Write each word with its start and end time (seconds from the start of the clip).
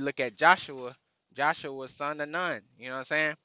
you 0.00 0.06
look 0.06 0.20
at 0.20 0.36
Joshua, 0.36 0.94
Joshua 1.34 1.72
was 1.72 1.92
son 1.94 2.20
of 2.20 2.28
Nun. 2.28 2.62
You 2.78 2.86
know 2.88 2.94
what 2.94 2.98
I'm 3.00 3.04
saying? 3.04 3.36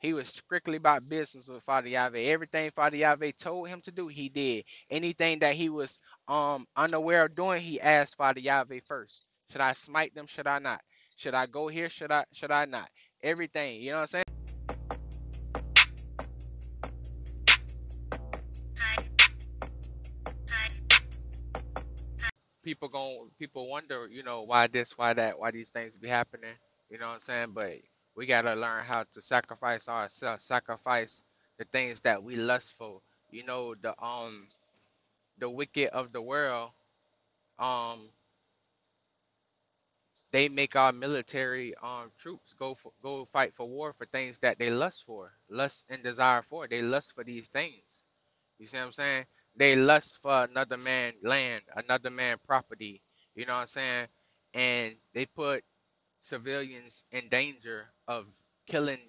He 0.00 0.12
was 0.12 0.28
strictly 0.28 0.76
about 0.76 1.08
business 1.08 1.48
with 1.48 1.62
Father 1.62 1.88
Yahweh. 1.88 2.20
Everything 2.20 2.70
Father 2.72 2.96
Yahweh 2.96 3.32
told 3.38 3.68
him 3.68 3.80
to 3.82 3.92
do, 3.92 4.08
he 4.08 4.28
did. 4.28 4.64
Anything 4.90 5.38
that 5.40 5.54
he 5.54 5.68
was 5.70 6.00
um 6.28 6.66
unaware 6.76 7.24
of 7.26 7.34
doing, 7.36 7.62
he 7.62 7.80
asked 7.80 8.16
Father 8.16 8.40
Yahweh 8.40 8.80
first. 8.86 9.24
Should 9.50 9.60
I 9.62 9.72
smite 9.74 10.14
them? 10.14 10.26
Should 10.26 10.46
I 10.48 10.58
not? 10.58 10.82
Should 11.16 11.34
I 11.34 11.46
go 11.46 11.68
here? 11.68 11.88
Should 11.88 12.10
I 12.12 12.24
should 12.32 12.50
I 12.50 12.66
not? 12.66 12.88
Everything. 13.22 13.80
You 13.80 13.92
know 13.92 13.98
what 13.98 14.02
I'm 14.02 14.06
saying? 14.08 14.31
People 22.62 22.88
going 22.88 23.30
people 23.38 23.68
wonder, 23.68 24.08
you 24.10 24.22
know, 24.24 24.42
why 24.42 24.68
this, 24.68 24.98
why 24.98 25.14
that, 25.14 25.38
why 25.38 25.50
these 25.52 25.70
things 25.70 25.96
be 25.96 26.08
happening. 26.08 26.54
You 26.90 26.98
know 26.98 27.08
what 27.08 27.14
I'm 27.14 27.20
saying? 27.20 27.48
But 27.54 27.74
we 28.16 28.26
gotta 28.26 28.54
learn 28.54 28.84
how 28.84 29.04
to 29.14 29.22
sacrifice 29.22 29.88
ourselves, 29.88 30.44
sacrifice 30.44 31.24
the 31.58 31.66
things 31.66 32.00
that 32.02 32.22
we 32.22 32.36
lust 32.36 32.72
for. 32.78 33.00
You 33.30 33.44
know, 33.46 33.74
the 33.80 33.94
um 34.04 34.48
the 35.38 35.50
wicked 35.50 35.88
of 35.90 36.12
the 36.12 36.22
world, 36.22 36.70
um, 37.58 38.10
they 40.32 40.48
make 40.48 40.76
our 40.76 40.92
military 40.92 41.74
um 41.82 42.10
troops 42.18 42.54
go 42.54 42.74
for, 42.74 42.92
go 43.02 43.26
fight 43.32 43.54
for 43.56 43.68
war 43.68 43.94
for 43.98 44.06
things 44.06 44.40
that 44.40 44.58
they 44.58 44.70
lust 44.70 45.04
for, 45.06 45.32
lust 45.50 45.86
and 45.90 46.02
desire 46.02 46.42
for. 46.42 46.68
They 46.68 46.82
lust 46.82 47.14
for 47.14 47.24
these 47.24 47.48
things. 47.48 48.04
You 48.58 48.66
see 48.66 48.78
what 48.78 48.86
I'm 48.86 48.92
saying? 48.92 49.26
They 49.56 49.76
lust 49.76 50.18
for 50.22 50.44
another 50.44 50.78
man 50.78 51.14
land, 51.22 51.62
another 51.76 52.10
man 52.10 52.38
property. 52.46 53.02
You 53.36 53.46
know 53.46 53.54
what 53.54 53.60
I'm 53.62 53.66
saying? 53.68 54.08
And 54.54 54.96
they 55.14 55.26
put 55.26 55.64
civilians 56.20 57.04
in 57.12 57.28
danger 57.28 57.86
of 58.08 58.26
killing 58.66 59.00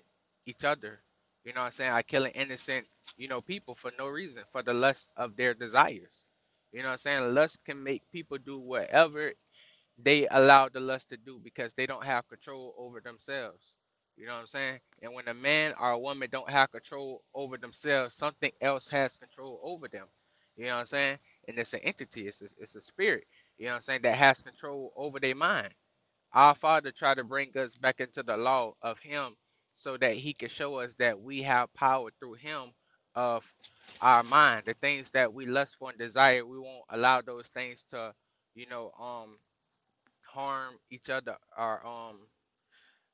each 0.45 0.65
other. 0.65 1.01
You 1.45 1.53
know 1.53 1.61
what 1.61 1.67
I'm 1.67 1.71
saying? 1.73 1.93
I 1.93 2.03
killing 2.03 2.33
innocent, 2.33 2.87
you 3.17 3.27
know, 3.29 3.41
people 3.41 3.75
for 3.75 3.91
no 3.99 4.07
reason, 4.07 4.43
for 4.51 4.63
the 4.63 4.73
lust 4.73 5.11
of 5.17 5.35
their 5.37 5.53
desires. 5.53 6.25
You 6.73 6.81
know 6.81 6.87
what 6.89 6.93
I'm 6.93 6.97
saying? 6.99 7.35
Lust 7.35 7.65
can 7.65 7.83
make 7.83 8.03
people 8.11 8.37
do 8.39 8.59
whatever 8.59 9.33
they 10.03 10.27
allow 10.31 10.69
the 10.69 10.81
lust 10.81 11.09
to 11.11 11.17
do 11.17 11.39
because 11.43 11.75
they 11.75 11.87
don't 11.87 12.05
have 12.05 12.29
control 12.29 12.75
over 12.79 13.01
themselves. 13.01 13.77
You 14.17 14.27
know 14.27 14.33
what 14.33 14.41
I'm 14.41 14.47
saying? 14.47 14.79
And 15.03 15.13
when 15.13 15.29
a 15.29 15.35
man 15.35 15.75
or 15.79 15.91
a 15.91 15.99
woman 15.99 16.29
don't 16.31 16.49
have 16.49 16.71
control 16.71 17.23
over 17.35 17.57
themselves, 17.57 18.15
something 18.15 18.51
else 18.61 18.89
has 18.89 19.17
control 19.17 19.61
over 19.63 19.89
them. 19.89 20.07
You 20.57 20.65
know 20.65 20.73
what 20.75 20.79
I'm 20.81 20.85
saying? 20.87 21.19
And 21.47 21.57
it's 21.59 21.73
an 21.73 21.81
entity, 21.83 22.27
it's 22.27 22.41
a, 22.41 22.47
it's 22.59 22.75
a 22.75 22.81
spirit, 22.81 23.25
you 23.57 23.65
know 23.67 23.71
what 23.73 23.75
I'm 23.77 23.81
saying, 23.81 24.01
that 24.03 24.15
has 24.17 24.41
control 24.43 24.93
over 24.97 25.19
their 25.19 25.35
mind. 25.35 25.73
Our 26.33 26.55
Father 26.55 26.91
tried 26.91 27.17
to 27.17 27.25
bring 27.25 27.57
us 27.57 27.75
back 27.75 28.01
into 28.01 28.23
the 28.23 28.37
law 28.37 28.73
of 28.81 28.99
Him 28.99 29.35
so 29.75 29.97
that 29.97 30.15
He 30.15 30.33
could 30.33 30.51
show 30.51 30.77
us 30.79 30.95
that 30.95 31.19
we 31.21 31.43
have 31.43 31.73
power 31.73 32.09
through 32.19 32.35
Him 32.35 32.71
of 33.15 33.51
our 34.01 34.23
mind. 34.23 34.63
The 34.65 34.75
things 34.75 35.11
that 35.11 35.33
we 35.33 35.45
lust 35.47 35.77
for 35.79 35.89
and 35.91 35.99
desire, 35.99 36.45
we 36.45 36.59
won't 36.59 36.85
allow 36.89 37.21
those 37.21 37.49
things 37.49 37.85
to, 37.91 38.13
you 38.55 38.67
know, 38.69 38.91
um, 39.01 39.37
harm 40.23 40.75
each 40.91 41.09
other 41.09 41.37
or 41.57 41.85
um 41.85 42.19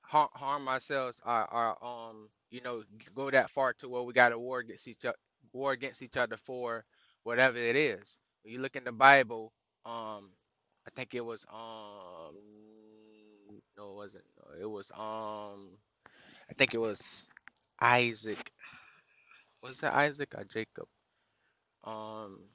harm, 0.03 0.29
ourselves 0.69 1.21
or, 1.25 1.53
or 1.53 1.85
um 1.85 2.29
you 2.51 2.61
know 2.61 2.83
go 3.15 3.31
that 3.31 3.49
far 3.49 3.73
to 3.73 3.89
where 3.89 4.03
we 4.03 4.13
got 4.13 4.31
a 4.33 4.39
war 4.39 4.59
against 4.59 4.87
each 4.87 5.05
other 5.05 5.17
war 5.53 5.71
against 5.73 6.01
each 6.03 6.17
other 6.17 6.37
for 6.37 6.85
whatever 7.23 7.57
it 7.57 7.75
is. 7.75 8.17
When 8.43 8.53
you 8.53 8.61
look 8.61 8.75
in 8.75 8.83
the 8.83 8.91
Bible, 8.91 9.53
um, 9.85 10.31
I 10.87 10.91
think 10.95 11.15
it 11.15 11.25
was 11.25 11.45
um 11.53 12.35
no, 13.77 13.91
it 13.91 13.95
wasn't. 13.95 14.23
No, 14.37 14.61
it 14.61 14.69
was 14.69 14.91
um, 14.91 15.69
I 16.49 16.53
think 16.57 16.73
it 16.73 16.79
was 16.79 17.29
Isaac. 17.81 18.51
Was 19.61 19.81
it 19.83 19.93
Isaac 19.93 20.35
or 20.35 20.43
Jacob? 20.43 20.87
Um, 21.83 22.49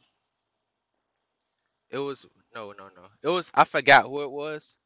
it 1.90 1.98
was 1.98 2.26
no, 2.54 2.72
no, 2.72 2.88
no. 2.96 3.06
It 3.22 3.28
was 3.28 3.50
I 3.54 3.64
forgot 3.64 4.04
who 4.04 4.22
it 4.22 4.30
was. 4.30 4.78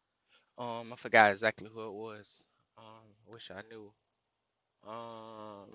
Um, 0.59 0.93
I 0.93 0.97
forgot 0.97 1.33
exactly 1.33 1.69
who 1.73 1.87
it 1.89 1.93
was. 1.95 2.45
Um, 2.79 2.85
I 3.29 3.33
wish 3.33 3.51
I 3.51 3.63
knew. 3.71 3.93
Um, 4.87 5.69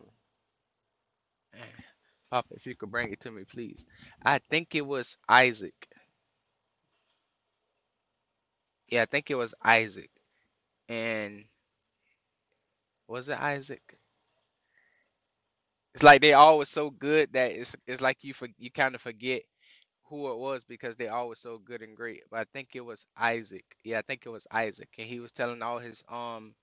If 2.52 2.66
you 2.66 2.76
could 2.76 2.92
bring 2.92 3.12
it 3.14 3.20
to 3.22 3.32
me, 3.32 3.44
please. 3.46 3.86
I 4.24 4.40
think 4.50 4.76
it 4.76 4.86
was 4.86 5.18
Isaac. 5.30 5.88
Yeah, 8.90 9.02
I 9.04 9.06
think 9.06 9.30
it 9.32 9.36
was 9.36 9.54
Isaac. 9.64 10.12
And 10.90 11.46
was 13.08 13.30
it 13.30 13.40
Isaac? 13.40 13.98
It's 15.94 16.04
like 16.04 16.22
they 16.22 16.34
always 16.34 16.70
so 16.70 16.90
good 16.92 17.34
that 17.34 17.52
it's 17.52 17.76
it's 17.88 18.02
like 18.02 18.24
you 18.24 18.34
for 18.34 18.48
you 18.58 18.72
kind 18.72 18.96
of 18.96 19.02
forget 19.02 19.44
who 20.06 20.32
it 20.32 20.38
was 20.38 20.64
because 20.64 20.98
they 20.98 21.08
always 21.10 21.40
so 21.40 21.60
good 21.60 21.82
and 21.82 21.96
great. 21.98 22.24
But 22.32 22.42
I 22.42 22.46
think 22.54 22.70
it 22.76 22.82
was 22.86 23.06
Isaac. 23.18 23.66
Yeah, 23.84 24.00
I 24.00 24.04
think 24.04 24.26
it 24.26 24.30
was 24.30 24.48
Isaac, 24.52 24.90
and 24.98 25.08
he 25.08 25.20
was 25.20 25.32
telling 25.32 25.62
all 25.64 25.80
his 25.80 26.04
um 26.10 26.56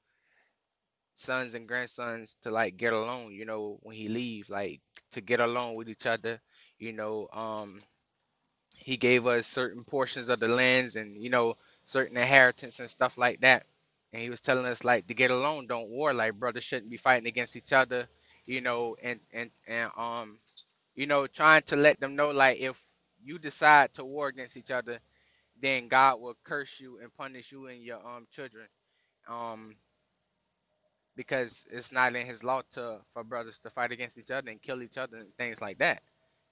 sons 1.21 1.55
and 1.55 1.69
grandsons 1.69 2.37
to 2.43 2.51
like 2.51 2.77
get 2.77 2.93
along. 2.95 3.33
You 3.33 3.47
know, 3.47 3.79
when 3.83 3.97
he 3.97 4.09
leave, 4.09 4.51
like 4.51 4.81
to 5.13 5.21
get 5.21 5.41
along 5.41 5.77
with 5.77 5.89
each 5.89 6.07
other. 6.07 6.41
You 6.79 6.93
know, 6.95 7.29
um, 7.33 7.83
he 8.77 8.97
gave 8.97 9.27
us 9.27 9.47
certain 9.47 9.85
portions 9.85 10.29
of 10.29 10.41
the 10.41 10.49
lands 10.49 10.97
and 10.97 11.23
you 11.23 11.31
know 11.31 11.57
certain 11.87 12.17
inheritance 12.17 12.81
and 12.81 12.91
stuff 12.91 13.19
like 13.19 13.41
that. 13.41 13.67
And 14.13 14.23
he 14.23 14.31
was 14.31 14.41
telling 14.41 14.67
us 14.67 14.85
like 14.85 15.07
to 15.09 15.15
get 15.15 15.31
along, 15.31 15.67
don't 15.69 15.91
war. 15.91 16.15
Like 16.15 16.35
brothers 16.35 16.65
shouldn't 16.65 16.91
be 16.91 16.97
fighting 16.97 17.29
against 17.29 17.57
each 17.57 17.73
other. 17.73 18.09
You 18.47 18.61
know, 18.61 18.97
and 19.03 19.21
and 19.33 19.51
and 19.67 19.91
um, 19.97 20.39
you 20.97 21.07
know, 21.07 21.27
trying 21.27 21.63
to 21.65 21.77
let 21.77 22.01
them 22.01 22.17
know 22.17 22.31
like 22.31 22.61
if 22.61 22.81
you 23.23 23.39
decide 23.39 23.95
to 23.95 24.05
war 24.05 24.29
against 24.29 24.57
each 24.57 24.71
other, 24.73 25.01
then 25.61 25.89
God 25.89 26.21
will 26.21 26.37
curse 26.45 26.81
you 26.81 27.01
and 27.01 27.15
punish 27.17 27.53
you 27.53 27.67
and 27.69 27.83
your 27.83 28.07
um 28.07 28.27
children. 28.33 28.67
Um, 29.29 29.77
because 31.17 31.67
it's 31.71 31.93
not 31.93 32.17
in 32.17 32.27
his 32.27 32.45
law 32.45 32.63
to 32.75 33.01
for 33.15 33.25
brothers 33.25 33.61
to 33.61 33.71
fight 33.71 33.93
against 33.93 34.19
each 34.19 34.31
other 34.31 34.51
and 34.51 34.63
kill 34.63 34.83
each 34.83 34.99
other 34.99 35.19
and 35.19 35.35
things 35.39 35.61
like 35.63 35.79
that. 35.79 36.03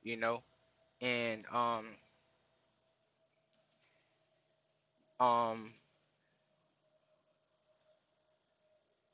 You 0.03 0.17
know? 0.19 0.43
And 1.03 1.45
um 1.53 1.87
um 5.21 5.75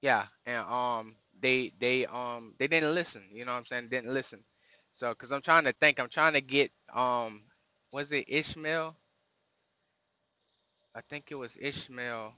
yeah, 0.03 0.27
and 0.47 0.67
um 0.67 1.17
they 1.41 1.73
they 1.81 2.07
um 2.07 2.55
they 2.59 2.69
didn't 2.69 2.95
listen, 2.95 3.25
you 3.33 3.45
know 3.45 3.53
what 3.53 3.59
I'm 3.59 3.67
saying? 3.67 3.89
Didn't 3.91 4.15
listen. 4.15 4.45
So 4.93 5.15
cuz 5.15 5.33
I'm 5.33 5.43
trying 5.43 5.65
to 5.65 5.73
think, 5.73 6.01
I'm 6.01 6.11
trying 6.11 6.35
to 6.35 6.41
get 6.43 6.73
um 6.95 7.43
was 7.93 8.13
it 8.13 8.27
Ishmael? 8.29 8.97
I 10.95 11.01
think 11.11 11.27
it 11.31 11.37
was 11.37 11.57
Ishmael. 11.61 12.35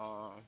Um 0.00 0.42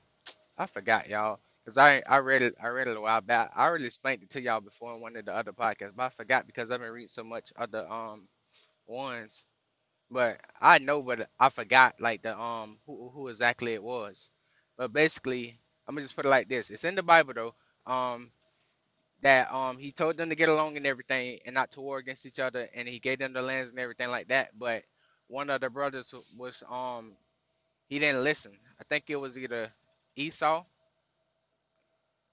I 0.57 0.67
forgot 0.67 1.09
y'all 1.09 1.39
cuz 1.65 1.77
I 1.77 2.03
I 2.07 2.17
read 2.19 2.41
it 2.43 2.55
I 2.61 2.67
read 2.69 2.87
it 2.89 2.97
a 2.97 3.01
while 3.01 3.21
back. 3.21 3.51
I 3.55 3.65
already 3.65 3.85
explained 3.87 4.23
it 4.23 4.31
to 4.31 4.41
y'all 4.41 4.61
before 4.61 4.95
in 4.95 5.01
one 5.01 5.15
of 5.17 5.25
the 5.25 5.35
other 5.35 5.53
podcasts, 5.53 5.95
but 5.95 6.03
I 6.05 6.09
forgot 6.09 6.47
because 6.47 6.71
I've 6.71 6.81
been 6.81 6.91
reading 6.91 7.09
so 7.09 7.23
much 7.23 7.53
other 7.57 7.87
um 7.91 8.27
ones 8.87 9.45
but 10.11 10.41
I 10.61 10.79
know, 10.79 11.03
but 11.03 11.29
I 11.39 11.49
forgot 11.49 11.95
like 12.01 12.23
the 12.23 12.39
um 12.39 12.79
who 12.87 13.09
who 13.13 13.29
exactly 13.29 13.73
it 13.73 13.83
was. 13.83 14.31
But 14.77 14.93
basically, 14.93 15.59
I'm 15.87 15.95
gonna 15.95 16.03
just 16.05 16.15
put 16.15 16.25
it 16.25 16.29
like 16.29 16.49
this: 16.49 16.71
it's 16.71 16.85
in 16.85 16.95
the 16.95 17.03
Bible 17.03 17.33
though. 17.35 17.55
Um, 17.91 18.31
that 19.21 19.51
um 19.53 19.77
he 19.77 19.91
told 19.91 20.17
them 20.17 20.29
to 20.29 20.35
get 20.35 20.49
along 20.49 20.77
and 20.77 20.87
everything, 20.87 21.39
and 21.45 21.53
not 21.55 21.71
to 21.71 21.81
war 21.81 21.97
against 21.99 22.25
each 22.25 22.39
other, 22.39 22.69
and 22.75 22.87
he 22.87 22.99
gave 22.99 23.19
them 23.19 23.33
the 23.33 23.41
lands 23.41 23.71
and 23.71 23.79
everything 23.79 24.09
like 24.09 24.29
that. 24.29 24.51
But 24.57 24.83
one 25.27 25.49
of 25.49 25.61
the 25.61 25.69
brothers 25.69 26.13
was 26.37 26.63
um 26.69 27.13
he 27.93 27.99
didn't 27.99 28.23
listen. 28.25 28.53
I 28.79 28.83
think 28.85 29.05
it 29.09 29.17
was 29.17 29.37
either 29.37 29.71
Esau. 30.17 30.61
I 30.61 30.65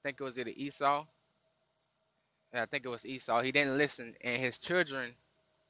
think 0.05 0.21
it 0.21 0.25
was 0.25 0.39
either 0.39 0.53
Esau. 0.57 1.07
I 2.55 2.67
think 2.67 2.85
it 2.85 2.89
was 2.89 3.07
Esau. 3.07 3.43
He 3.43 3.53
didn't 3.53 3.79
listen, 3.79 4.15
and 4.23 4.43
his 4.43 4.59
children 4.59 5.15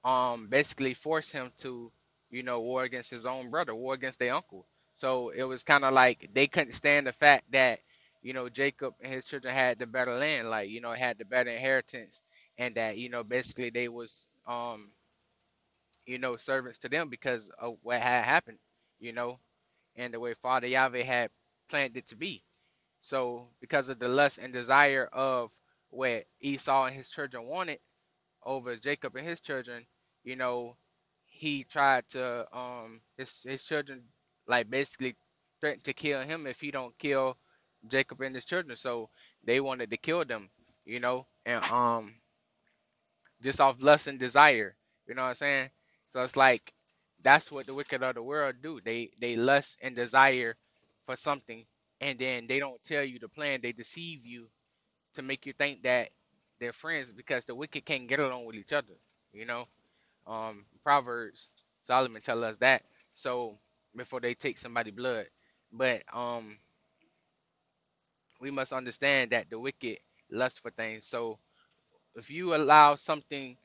um 0.04 0.48
basically 0.48 0.94
forced 0.94 1.32
him 1.32 1.52
to 1.58 1.92
you 2.30 2.42
know 2.42 2.60
war 2.60 2.84
against 2.84 3.10
his 3.10 3.26
own 3.26 3.50
brother 3.50 3.74
war 3.74 3.94
against 3.94 4.18
their 4.18 4.34
uncle 4.34 4.66
so 4.96 5.30
it 5.30 5.44
was 5.44 5.64
kind 5.64 5.84
of 5.84 5.94
like 5.94 6.30
they 6.34 6.46
couldn't 6.46 6.72
stand 6.72 7.06
the 7.06 7.12
fact 7.12 7.44
that 7.52 7.80
you 8.22 8.32
know 8.32 8.48
jacob 8.48 8.94
and 9.02 9.12
his 9.12 9.26
children 9.26 9.54
had 9.54 9.78
the 9.78 9.86
better 9.86 10.14
land 10.16 10.50
like 10.50 10.70
you 10.70 10.80
know 10.80 10.92
had 10.92 11.18
the 11.18 11.24
better 11.26 11.50
inheritance 11.50 12.22
and 12.58 12.76
that 12.76 12.98
you 12.98 13.10
know 13.10 13.24
basically 13.24 13.70
they 13.70 13.88
was 13.88 14.28
um 14.48 14.90
you 16.06 16.18
know 16.18 16.36
servants 16.36 16.80
to 16.80 16.88
them 16.88 17.08
because 17.10 17.50
of 17.60 17.76
what 17.82 18.00
had 18.00 18.24
happened 18.24 18.58
you 19.00 19.12
know 19.12 19.38
and 19.96 20.14
the 20.14 20.20
way 20.20 20.34
father 20.34 20.66
yahweh 20.66 21.02
had 21.04 21.30
planned 21.68 21.96
it 21.96 22.06
to 22.06 22.16
be 22.16 22.42
so 23.00 23.48
because 23.60 23.88
of 23.88 23.98
the 23.98 24.08
lust 24.08 24.38
and 24.38 24.52
desire 24.52 25.06
of 25.12 25.50
what 25.90 26.26
esau 26.40 26.86
and 26.86 26.96
his 26.96 27.08
children 27.10 27.44
wanted 27.46 27.78
over 28.44 28.76
Jacob 28.76 29.16
and 29.16 29.26
his 29.26 29.40
children, 29.40 29.86
you 30.24 30.36
know, 30.36 30.76
he 31.26 31.64
tried 31.64 32.08
to 32.10 32.46
um 32.56 33.00
his 33.16 33.42
his 33.42 33.64
children 33.64 34.02
like 34.46 34.70
basically 34.70 35.16
threatened 35.60 35.84
to 35.84 35.92
kill 35.92 36.22
him 36.22 36.46
if 36.46 36.60
he 36.60 36.70
don't 36.70 36.96
kill 36.98 37.36
Jacob 37.88 38.20
and 38.20 38.34
his 38.34 38.44
children. 38.44 38.76
So 38.76 39.10
they 39.44 39.60
wanted 39.60 39.90
to 39.90 39.96
kill 39.96 40.24
them, 40.24 40.50
you 40.84 41.00
know, 41.00 41.26
and 41.46 41.64
um 41.66 42.14
just 43.42 43.60
off 43.60 43.82
lust 43.82 44.06
and 44.06 44.18
desire. 44.18 44.76
You 45.06 45.14
know 45.14 45.22
what 45.22 45.28
I'm 45.28 45.34
saying? 45.34 45.70
So 46.10 46.22
it's 46.22 46.36
like 46.36 46.72
that's 47.22 47.52
what 47.52 47.66
the 47.66 47.74
wicked 47.74 48.02
of 48.02 48.14
the 48.14 48.22
world 48.22 48.56
do. 48.62 48.80
They 48.84 49.10
they 49.20 49.36
lust 49.36 49.78
and 49.82 49.96
desire 49.96 50.56
for 51.06 51.16
something, 51.16 51.64
and 52.00 52.18
then 52.18 52.46
they 52.48 52.58
don't 52.60 52.82
tell 52.84 53.04
you 53.04 53.18
the 53.18 53.28
plan. 53.28 53.60
They 53.62 53.72
deceive 53.72 54.26
you 54.26 54.48
to 55.14 55.22
make 55.22 55.46
you 55.46 55.52
think 55.52 55.82
that 55.84 56.10
they're 56.60 56.72
friends 56.72 57.12
because 57.12 57.44
the 57.44 57.54
wicked 57.54 57.84
can't 57.86 58.08
get 58.08 58.20
along 58.20 58.46
with 58.46 58.56
each 58.56 58.72
other. 58.72 58.94
You 59.32 59.46
know, 59.46 59.66
um, 60.26 60.66
Proverbs 60.84 61.48
Solomon 61.84 62.22
tell 62.22 62.44
us 62.44 62.58
that. 62.58 62.82
So 63.14 63.58
before 63.96 64.20
they 64.20 64.34
take 64.34 64.58
somebody 64.58 64.90
blood, 64.90 65.26
but 65.72 66.02
um, 66.14 66.58
we 68.40 68.50
must 68.50 68.72
understand 68.72 69.30
that 69.32 69.50
the 69.50 69.58
wicked 69.58 69.98
lust 70.30 70.60
for 70.60 70.70
things. 70.70 71.06
So 71.06 71.38
if 72.16 72.30
you 72.30 72.54
allow 72.56 72.96
something 72.96 73.56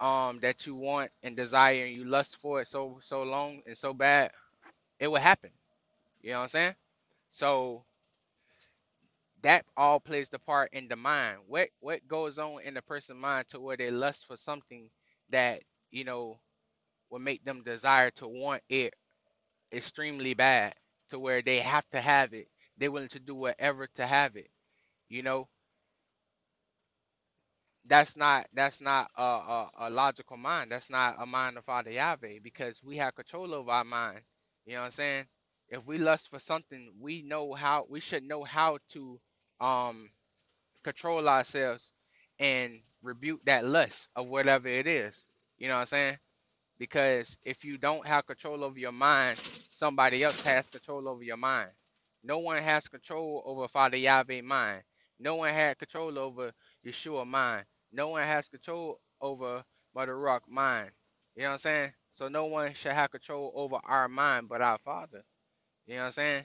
um 0.00 0.40
that 0.40 0.66
you 0.66 0.74
want 0.74 1.10
and 1.22 1.36
desire 1.36 1.84
and 1.86 1.94
you 1.94 2.04
lust 2.04 2.40
for 2.40 2.60
it 2.62 2.68
so 2.68 2.98
so 3.02 3.22
long 3.22 3.62
and 3.66 3.76
so 3.78 3.94
bad, 3.94 4.32
it 5.00 5.08
will 5.08 5.20
happen. 5.20 5.50
You 6.22 6.32
know 6.32 6.38
what 6.38 6.42
I'm 6.44 6.48
saying? 6.50 6.74
So 7.30 7.84
that 9.42 9.64
all 9.76 9.98
plays 10.00 10.28
the 10.28 10.38
part 10.38 10.70
in 10.72 10.88
the 10.88 10.96
mind. 10.96 11.38
What 11.46 11.68
what 11.80 12.06
goes 12.06 12.38
on 12.38 12.62
in 12.62 12.74
the 12.74 12.82
person's 12.82 13.20
mind 13.20 13.48
to 13.48 13.60
where 13.60 13.76
they 13.76 13.90
lust 13.90 14.26
for 14.26 14.36
something 14.36 14.90
that 15.30 15.62
you 15.90 16.04
know 16.04 16.38
will 17.10 17.20
make 17.20 17.44
them 17.44 17.62
desire 17.64 18.10
to 18.10 18.28
want 18.28 18.62
it 18.68 18.94
extremely 19.72 20.34
bad 20.34 20.74
to 21.10 21.18
where 21.18 21.42
they 21.42 21.60
have 21.60 21.88
to 21.90 22.00
have 22.00 22.34
it. 22.34 22.48
They're 22.78 22.92
willing 22.92 23.08
to 23.10 23.20
do 23.20 23.34
whatever 23.34 23.88
to 23.96 24.06
have 24.06 24.36
it. 24.36 24.48
You 25.08 25.22
know, 25.22 25.48
that's 27.86 28.16
not 28.16 28.46
that's 28.54 28.80
not 28.80 29.10
a, 29.16 29.22
a, 29.22 29.70
a 29.80 29.90
logical 29.90 30.38
mind. 30.38 30.72
That's 30.72 30.90
not 30.90 31.16
a 31.20 31.26
mind 31.26 31.58
of 31.58 31.64
Father 31.66 31.90
Yahweh 31.92 32.40
because 32.42 32.82
we 32.84 32.98
have 32.98 33.16
control 33.16 33.54
over 33.54 33.72
our 33.72 33.84
mind. 33.84 34.20
You 34.66 34.74
know 34.74 34.80
what 34.80 34.86
I'm 34.86 34.92
saying? 34.92 35.24
If 35.70 35.86
we 35.86 35.98
lust 35.98 36.30
for 36.30 36.40
something, 36.40 36.92
we 37.00 37.22
know 37.22 37.54
how 37.54 37.86
we 37.90 38.00
should 38.00 38.24
know 38.24 38.44
how 38.44 38.78
to 38.90 39.20
um 39.60 40.10
control 40.84 41.28
ourselves 41.28 41.92
and 42.38 42.80
rebuke 43.02 43.44
that 43.46 43.64
lust 43.66 44.10
of 44.16 44.28
whatever 44.28 44.68
it 44.68 44.86
is. 44.86 45.26
You 45.58 45.68
know 45.68 45.74
what 45.74 45.80
I'm 45.82 45.86
saying? 45.86 46.18
Because 46.78 47.38
if 47.44 47.64
you 47.64 47.78
don't 47.78 48.06
have 48.06 48.26
control 48.26 48.64
over 48.64 48.78
your 48.78 48.92
mind, 48.92 49.38
somebody 49.70 50.24
else 50.24 50.42
has 50.42 50.68
control 50.68 51.08
over 51.08 51.22
your 51.22 51.36
mind. 51.36 51.70
No 52.24 52.38
one 52.38 52.58
has 52.62 52.88
control 52.88 53.42
over 53.46 53.68
Father 53.68 53.96
Yahweh 53.96 54.42
mind. 54.42 54.82
No 55.20 55.36
one 55.36 55.54
had 55.54 55.78
control 55.78 56.18
over 56.18 56.52
Yeshua 56.86 57.26
mind. 57.26 57.66
No 57.92 58.08
one 58.08 58.24
has 58.24 58.48
control 58.48 59.00
over 59.20 59.64
Mother 59.94 60.14
Ruach 60.16 60.42
mind. 60.48 60.90
You 61.36 61.42
know 61.44 61.48
what 61.50 61.52
I'm 61.54 61.58
saying? 61.60 61.92
So 62.14 62.28
no 62.28 62.46
one 62.46 62.74
should 62.74 62.92
have 62.92 63.10
control 63.12 63.52
over 63.54 63.78
our 63.84 64.08
mind 64.08 64.48
but 64.48 64.62
our 64.62 64.78
Father. 64.84 65.24
You 65.86 65.96
know 65.96 66.02
what 66.02 66.06
I'm 66.08 66.12
saying? 66.12 66.44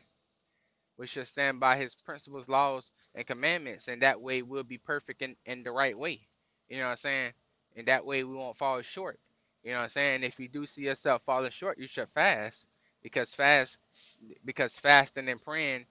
We 0.97 1.07
should 1.07 1.27
stand 1.27 1.59
by 1.59 1.77
his 1.77 1.95
principles, 1.95 2.49
laws, 2.49 2.91
and 3.15 3.25
commandments, 3.25 3.87
and 3.87 4.01
that 4.03 4.21
way 4.21 4.41
we'll 4.43 4.63
be 4.63 4.77
perfect 4.77 5.21
in, 5.21 5.35
in 5.45 5.63
the 5.63 5.71
right 5.71 5.97
way. 5.97 6.27
You 6.69 6.77
know 6.77 6.83
what 6.85 6.91
I'm 6.91 6.97
saying? 6.97 7.33
And 7.75 7.87
that 7.87 8.05
way 8.05 8.23
we 8.23 8.35
won't 8.35 8.57
fall 8.57 8.81
short. 8.81 9.19
You 9.63 9.71
know 9.71 9.77
what 9.79 9.83
I'm 9.85 9.89
saying? 9.89 10.23
If 10.23 10.39
you 10.39 10.47
do 10.47 10.65
see 10.67 10.83
yourself 10.83 11.23
falling 11.25 11.51
short, 11.51 11.79
you 11.79 11.87
should 11.87 12.09
fast 12.13 12.67
because 13.01 13.33
fast 13.33 13.79
because 14.45 14.77
fasting 14.79 15.29
and 15.29 15.41
praying 15.41 15.85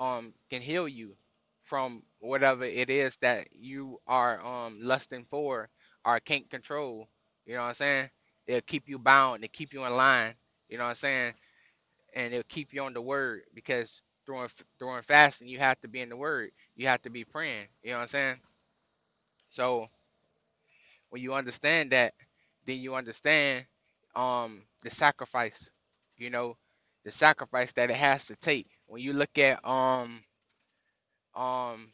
um 0.00 0.32
can 0.50 0.62
heal 0.62 0.88
you 0.88 1.16
from 1.64 2.02
whatever 2.20 2.64
it 2.64 2.90
is 2.90 3.18
that 3.18 3.48
you 3.52 3.98
are 4.08 4.44
um 4.46 4.78
lusting 4.82 5.26
for 5.30 5.68
or 6.04 6.20
can't 6.20 6.50
control. 6.50 7.08
You 7.46 7.54
know 7.54 7.62
what 7.62 7.68
I'm 7.68 7.74
saying? 7.74 8.10
They'll 8.46 8.62
keep 8.62 8.88
you 8.88 8.98
bound, 8.98 9.42
they 9.42 9.48
keep 9.48 9.72
you 9.74 9.84
in 9.84 9.96
line. 9.96 10.34
You 10.68 10.78
know 10.78 10.84
what 10.84 10.90
I'm 10.90 10.96
saying? 10.96 11.34
And 12.14 12.32
they'll 12.34 12.44
keep 12.48 12.74
you 12.74 12.82
on 12.84 12.94
the 12.94 13.02
word 13.02 13.42
because 13.54 14.02
during 14.26 14.48
during 14.78 15.02
fasting 15.02 15.48
you 15.48 15.58
have 15.60 15.80
to 15.82 15.88
be 15.88 16.00
in 16.02 16.10
the 16.10 16.16
word. 16.16 16.50
You 16.76 16.88
have 16.88 17.02
to 17.02 17.10
be 17.10 17.24
praying. 17.24 17.66
You 17.82 17.90
know 17.92 17.96
what 17.98 18.02
I'm 18.04 18.08
saying? 18.08 18.36
So 19.50 19.88
when 21.10 21.22
you 21.22 21.34
understand 21.34 21.92
that, 21.92 22.14
then 22.66 22.78
you 22.78 22.94
understand 22.94 23.64
um 24.16 24.62
the 24.84 24.90
sacrifice, 24.90 25.70
you 26.18 26.30
know, 26.30 26.56
the 27.04 27.10
sacrifice 27.12 27.72
that 27.74 27.90
it 27.90 27.96
has 27.96 28.26
to 28.26 28.36
take. 28.36 28.68
When 28.86 29.02
you 29.02 29.12
look 29.14 29.38
at 29.38 29.64
um 29.66 30.22
um 31.36 31.88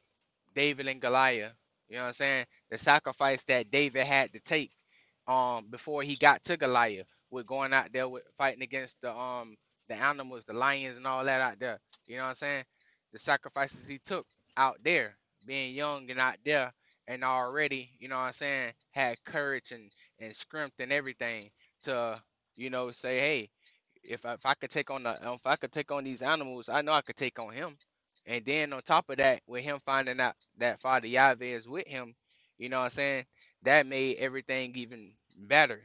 David 0.54 0.88
and 0.88 1.00
Goliath, 1.02 1.52
you 1.88 1.96
know 1.96 2.02
what 2.02 2.08
I'm 2.08 2.14
saying? 2.14 2.46
The 2.70 2.78
sacrifice 2.78 3.44
that 3.44 3.70
David 3.70 4.06
had 4.06 4.32
to 4.34 4.40
take 4.40 4.72
um 5.28 5.66
before 5.70 6.02
he 6.02 6.16
got 6.16 6.44
to 6.44 6.56
Goliath 6.56 7.06
with 7.30 7.46
going 7.46 7.72
out 7.74 7.92
there 7.92 8.08
with 8.08 8.24
fighting 8.38 8.62
against 8.62 9.00
the 9.02 9.14
um 9.16 9.56
the 9.88 9.94
animals, 9.96 10.44
the 10.46 10.54
lions 10.54 10.96
and 10.98 11.06
all 11.06 11.24
that 11.24 11.42
out 11.42 11.60
there. 11.60 11.80
You 12.06 12.16
know 12.16 12.24
what 12.24 12.28
I'm 12.30 12.34
saying? 12.36 12.64
The 13.12 13.18
sacrifices 13.20 13.88
he 13.88 14.00
took 14.04 14.26
out 14.56 14.78
there, 14.84 15.16
being 15.46 15.74
young 15.74 16.10
and 16.10 16.20
out 16.20 16.36
there 16.44 16.72
and 17.08 17.24
already, 17.24 17.90
you 18.00 18.08
know 18.08 18.16
what 18.16 18.22
I'm 18.28 18.34
saying, 18.34 18.72
had 18.92 19.18
courage 19.26 19.72
and, 19.72 19.90
and 20.20 20.36
strength 20.36 20.76
and 20.80 20.92
everything 20.92 21.50
to, 21.84 22.20
you 22.56 22.70
know, 22.70 22.92
say, 22.92 23.18
hey, 23.20 23.50
if 24.04 24.26
I, 24.26 24.34
if 24.34 24.46
I 24.46 24.54
could 24.54 24.70
take 24.70 24.90
on 24.90 25.04
the 25.04 25.18
if 25.34 25.46
I 25.46 25.56
could 25.56 25.72
take 25.72 25.92
on 25.92 26.04
these 26.04 26.22
animals, 26.22 26.68
I 26.68 26.82
know 26.82 26.92
I 26.92 27.02
could 27.02 27.16
take 27.16 27.38
on 27.38 27.52
him. 27.52 27.76
And 28.26 28.44
then 28.44 28.72
on 28.72 28.82
top 28.82 29.10
of 29.10 29.18
that, 29.18 29.42
with 29.46 29.64
him 29.64 29.80
finding 29.84 30.20
out 30.20 30.34
that 30.58 30.80
Father 30.80 31.08
Yahweh 31.08 31.44
is 31.46 31.68
with 31.68 31.88
him, 31.88 32.14
you 32.58 32.68
know 32.68 32.78
what 32.78 32.84
I'm 32.86 32.90
saying? 32.90 33.24
That 33.64 33.86
made 33.86 34.18
everything 34.18 34.72
even 34.76 35.12
better 35.36 35.82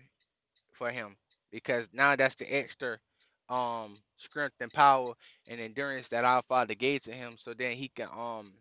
for 0.74 0.92
him 0.92 1.18
because 1.52 1.90
now 1.94 2.16
that's 2.16 2.36
the 2.36 2.46
extra 2.48 3.00
um 3.50 3.98
strength 4.18 4.56
and 4.62 4.74
power 4.74 5.14
and 5.48 5.60
endurance 5.62 6.10
that 6.10 6.26
our 6.26 6.44
Father 6.44 6.76
gave 6.76 7.02
to 7.04 7.14
him, 7.14 7.36
so 7.38 7.54
then 7.54 7.74
he 7.74 7.90
can 7.90 8.10
um 8.18 8.54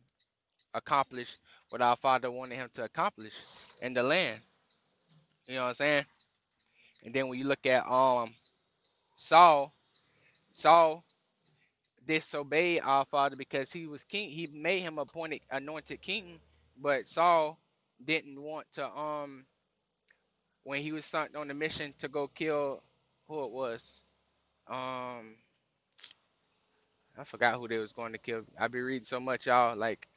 accomplish 0.74 1.38
what 1.70 1.82
our 1.82 1.96
Father 1.96 2.30
wanted 2.30 2.56
him 2.56 2.70
to 2.74 2.84
accomplish 2.84 3.34
in 3.82 3.94
the 3.94 4.02
land. 4.02 4.40
You 5.46 5.56
know 5.56 5.62
what 5.64 5.68
I'm 5.70 5.74
saying? 5.74 6.04
And 7.04 7.14
then 7.14 7.28
when 7.28 7.38
you 7.38 7.46
look 7.46 7.66
at 7.66 7.86
um 7.90 8.34
Saul, 9.16 9.72
Saul 10.52 11.04
disobeyed 12.08 12.82
our 12.84 13.06
father 13.06 13.36
because 13.36 13.72
he 13.72 13.88
was 13.88 14.04
king. 14.04 14.30
He 14.30 14.48
made 14.48 14.82
him 14.82 14.98
appointed 14.98 15.42
anointed 15.52 16.02
king, 16.02 16.40
but 16.82 17.08
Saul 17.08 17.60
didn't 18.06 18.42
want 18.42 18.66
to 18.74 18.88
um 18.90 19.46
when 20.64 20.82
he 20.82 20.92
was 20.92 21.04
sent 21.06 21.36
on 21.36 21.48
the 21.48 21.54
mission 21.54 21.94
to 22.00 22.08
go 22.08 22.28
kill 22.28 22.82
who 23.28 23.44
it 23.44 23.52
was. 23.52 24.04
Um 24.68 25.36
I 27.18 27.24
forgot 27.24 27.56
who 27.56 27.68
they 27.68 27.78
was 27.78 27.92
going 27.92 28.12
to 28.12 28.18
kill. 28.18 28.42
I 28.58 28.68
be 28.68 28.80
reading 28.80 29.06
so 29.06 29.20
much, 29.20 29.46
y'all. 29.46 29.76
Like 29.76 30.08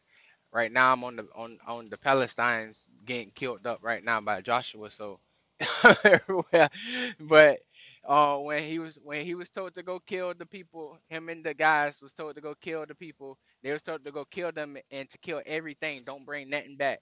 right 0.53 0.71
now, 0.71 0.93
I'm 0.93 1.03
on 1.05 1.17
the 1.17 1.27
on 1.35 1.59
on 1.67 1.89
the 1.89 1.97
Palestinians 1.97 2.87
getting 3.05 3.31
killed 3.31 3.67
up 3.67 3.79
right 3.83 4.03
now 4.03 4.21
by 4.21 4.41
Joshua. 4.41 4.91
So 4.91 5.19
but 7.21 7.61
uh, 8.07 8.37
when 8.37 8.63
he 8.63 8.79
was 8.79 8.97
when 9.03 9.25
he 9.25 9.35
was 9.35 9.51
told 9.51 9.75
to 9.75 9.83
go 9.83 9.99
kill 9.99 10.33
the 10.33 10.45
people, 10.45 10.97
him 11.09 11.29
and 11.29 11.45
the 11.45 11.53
guys 11.53 12.01
was 12.01 12.13
told 12.13 12.35
to 12.35 12.41
go 12.41 12.55
kill 12.61 12.85
the 12.87 12.95
people. 12.95 13.37
They 13.63 13.71
was 13.71 13.83
told 13.83 14.05
to 14.05 14.11
go 14.11 14.25
kill 14.25 14.51
them 14.51 14.77
and 14.91 15.09
to 15.09 15.17
kill 15.19 15.41
everything. 15.45 16.03
Don't 16.05 16.25
bring 16.25 16.49
nothing 16.49 16.77
back. 16.77 16.99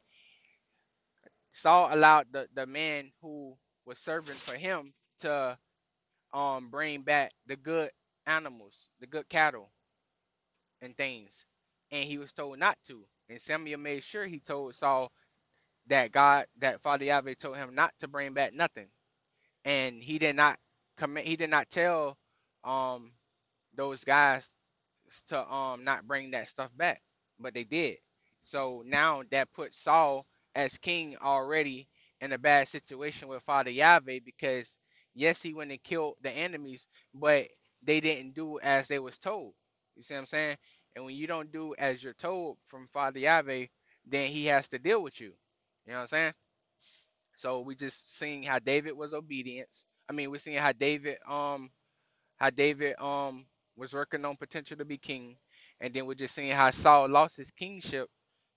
Saul 1.54 1.90
allowed 1.92 2.28
the 2.32 2.48
the 2.56 2.68
man 2.68 3.12
who 3.22 3.56
was 3.86 4.00
serving 4.00 4.36
for 4.36 4.56
him 4.56 4.94
to 5.22 5.58
um 6.34 6.70
bring 6.70 7.02
back 7.04 7.32
the 7.48 7.58
good 7.58 7.92
animals, 8.28 8.76
the 9.02 9.08
good 9.08 9.30
cattle 9.30 9.72
and 10.82 10.98
things, 10.98 11.46
and 11.92 12.06
he 12.06 12.18
was 12.18 12.34
told 12.34 12.60
not 12.60 12.78
to. 12.88 13.06
And 13.30 13.42
Samuel 13.42 13.80
made 13.80 14.04
sure 14.04 14.26
he 14.28 14.40
told 14.40 14.76
Saul 14.76 15.12
that 15.88 16.12
God, 16.12 16.48
that 16.60 16.82
Father 16.82 17.06
Yahweh 17.06 17.36
told 17.40 17.58
him 17.58 17.76
not 17.76 17.94
to 18.00 18.08
bring 18.10 18.34
back 18.34 18.54
nothing, 18.54 18.88
and 19.66 20.04
he 20.04 20.20
did 20.20 20.36
not 20.36 20.60
He 21.24 21.36
did 21.38 21.50
not 21.50 21.70
tell 21.70 22.18
um 22.64 23.12
those 23.76 24.04
guys 24.04 24.52
to 25.28 25.54
um 25.54 25.84
not 25.84 26.08
bring 26.08 26.32
that 26.32 26.50
stuff 26.50 26.72
back, 26.78 27.02
but 27.40 27.54
they 27.54 27.64
did. 27.64 27.98
So 28.44 28.84
now 28.86 29.24
that 29.32 29.54
puts 29.54 29.78
Saul 29.78 30.26
as 30.56 30.78
king 30.78 31.18
already 31.22 31.88
in 32.22 32.34
a 32.34 32.38
bad 32.38 32.68
situation 32.70 33.28
with 33.28 33.44
Father 33.44 33.72
Yahweh 33.72 34.20
because 34.26 34.80
yes, 35.16 35.42
he 35.42 35.54
went 35.54 35.72
and 35.72 35.84
killed 35.84 36.16
the 36.22 36.32
enemies, 36.32 36.88
but 37.14 37.48
they 37.84 38.00
didn't 38.02 38.36
do 38.36 38.60
as 38.62 38.88
they 38.88 39.00
was 39.00 39.18
told. 39.18 39.54
You 39.98 40.04
see 40.04 40.16
what 40.16 40.22
I'm 40.22 40.28
saying? 40.28 40.58
And 40.96 41.06
when 41.06 41.16
you 41.16 41.28
don't 41.28 41.52
do 41.52 41.76
as 41.78 42.04
you're 42.04 42.14
told 42.14 42.58
from 42.68 42.88
Father 42.94 43.20
Yahweh, 43.20 43.68
then 44.08 44.32
he 44.32 44.48
has 44.48 44.70
to 44.70 44.80
deal 44.80 45.04
with 45.04 45.20
you. 45.22 45.34
You 45.86 45.94
know 45.94 45.98
what 45.98 46.02
I'm 46.02 46.08
saying? 46.08 46.34
So 47.38 47.62
we 47.62 47.76
just 47.76 48.18
seeing 48.18 48.44
how 48.44 48.60
David 48.60 48.94
was 48.94 49.14
obedience, 49.14 49.86
I 50.10 50.14
mean, 50.14 50.32
we're 50.32 50.40
seeing 50.40 50.58
how 50.58 50.74
David 50.74 51.18
um 51.28 51.72
how 52.38 52.50
David 52.50 52.96
um 53.00 53.46
was 53.78 53.94
working 53.94 54.26
on 54.26 54.38
potential 54.38 54.78
to 54.78 54.86
be 54.86 54.98
king, 54.98 55.38
and 55.82 55.94
then 55.94 56.06
we're 56.06 56.16
just 56.16 56.36
seeing 56.36 56.52
how 56.56 56.72
Saul 56.72 57.10
lost 57.10 57.38
his 57.38 57.52
kingship 57.52 58.10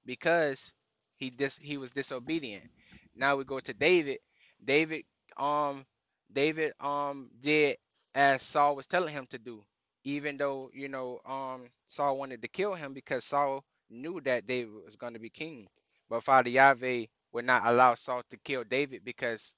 because 0.06 0.72
he 1.16 1.30
dis 1.30 1.58
he 1.58 1.78
was 1.78 1.92
disobedient. 1.92 2.70
Now 3.14 3.36
we 3.36 3.44
go 3.44 3.60
to 3.60 3.74
David. 3.74 4.18
David 4.64 5.04
um 5.36 5.86
David 6.32 6.72
um 6.80 7.30
did 7.40 7.78
as 8.14 8.42
Saul 8.42 8.76
was 8.76 8.86
telling 8.86 9.14
him 9.14 9.26
to 9.30 9.38
do, 9.38 9.64
even 10.04 10.36
though 10.38 10.70
you 10.74 10.88
know 10.88 11.20
um 11.26 11.70
Saul 11.88 12.18
wanted 12.18 12.42
to 12.42 12.48
kill 12.48 12.74
him 12.74 12.94
because 12.94 13.24
Saul 13.24 13.64
knew 13.90 14.20
that 14.22 14.46
David 14.46 14.74
was 14.84 14.96
going 14.96 15.14
to 15.14 15.20
be 15.20 15.30
king. 15.30 15.68
But 16.08 16.24
Father 16.24 16.50
Yahweh 16.50 17.06
would 17.32 17.44
not 17.44 17.62
allow 17.66 17.94
Saul 17.94 18.22
to 18.30 18.36
kill 18.38 18.64
David 18.64 19.04
because 19.04 19.54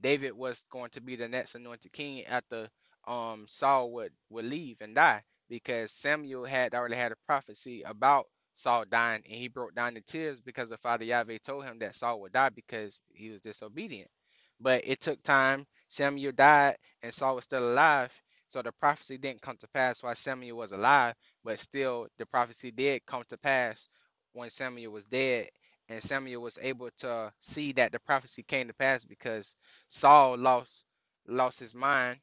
David 0.00 0.32
was 0.32 0.62
going 0.70 0.90
to 0.92 1.00
be 1.02 1.16
the 1.16 1.28
next 1.28 1.56
anointed 1.56 1.92
king 1.92 2.24
after 2.26 2.68
um 3.08 3.46
Saul 3.48 3.92
would 3.92 4.12
would 4.30 4.46
leave 4.46 4.78
and 4.82 4.94
die 4.94 5.22
because 5.48 5.92
Samuel 5.92 6.44
had 6.44 6.74
already 6.74 6.96
had 6.96 7.12
a 7.12 7.16
prophecy 7.26 7.82
about 7.82 8.26
Saul 8.54 8.84
dying 8.90 9.22
and 9.26 9.34
he 9.34 9.48
broke 9.48 9.74
down 9.74 9.96
in 9.96 10.04
tears 10.04 10.40
because 10.40 10.70
the 10.70 10.78
Father 10.78 11.04
Yahweh 11.04 11.38
told 11.44 11.64
him 11.66 11.78
that 11.80 11.96
Saul 11.96 12.20
would 12.22 12.32
die 12.32 12.50
because 12.50 13.00
he 13.12 13.30
was 13.30 13.42
disobedient. 13.42 14.10
But 14.60 14.82
it 14.86 15.00
took 15.00 15.22
time. 15.22 15.66
Samuel 15.90 16.32
died 16.32 16.76
and 17.02 17.14
Saul 17.14 17.36
was 17.36 17.44
still 17.44 17.68
alive. 17.72 18.12
So 18.50 18.62
the 18.62 18.72
prophecy 18.72 19.18
didn't 19.18 19.42
come 19.42 19.58
to 19.58 19.68
pass 19.68 20.02
while 20.02 20.16
Samuel 20.16 20.58
was 20.58 20.72
alive, 20.72 21.14
but 21.44 21.60
still 21.60 22.08
the 22.18 22.26
prophecy 22.26 22.70
did 22.72 23.06
come 23.06 23.24
to 23.28 23.38
pass 23.38 23.88
when 24.34 24.50
Samuel 24.50 24.92
was 24.92 25.04
dead. 25.06 25.48
And 25.88 26.02
Samuel 26.02 26.42
was 26.42 26.58
able 26.62 26.90
to 27.00 27.32
see 27.42 27.72
that 27.74 27.92
the 27.92 28.00
prophecy 28.00 28.42
came 28.44 28.68
to 28.68 28.74
pass 28.74 29.04
because 29.04 29.56
Saul 29.90 30.38
lost 30.38 30.84
lost 31.28 31.60
his 31.60 31.74
mind 31.74 32.18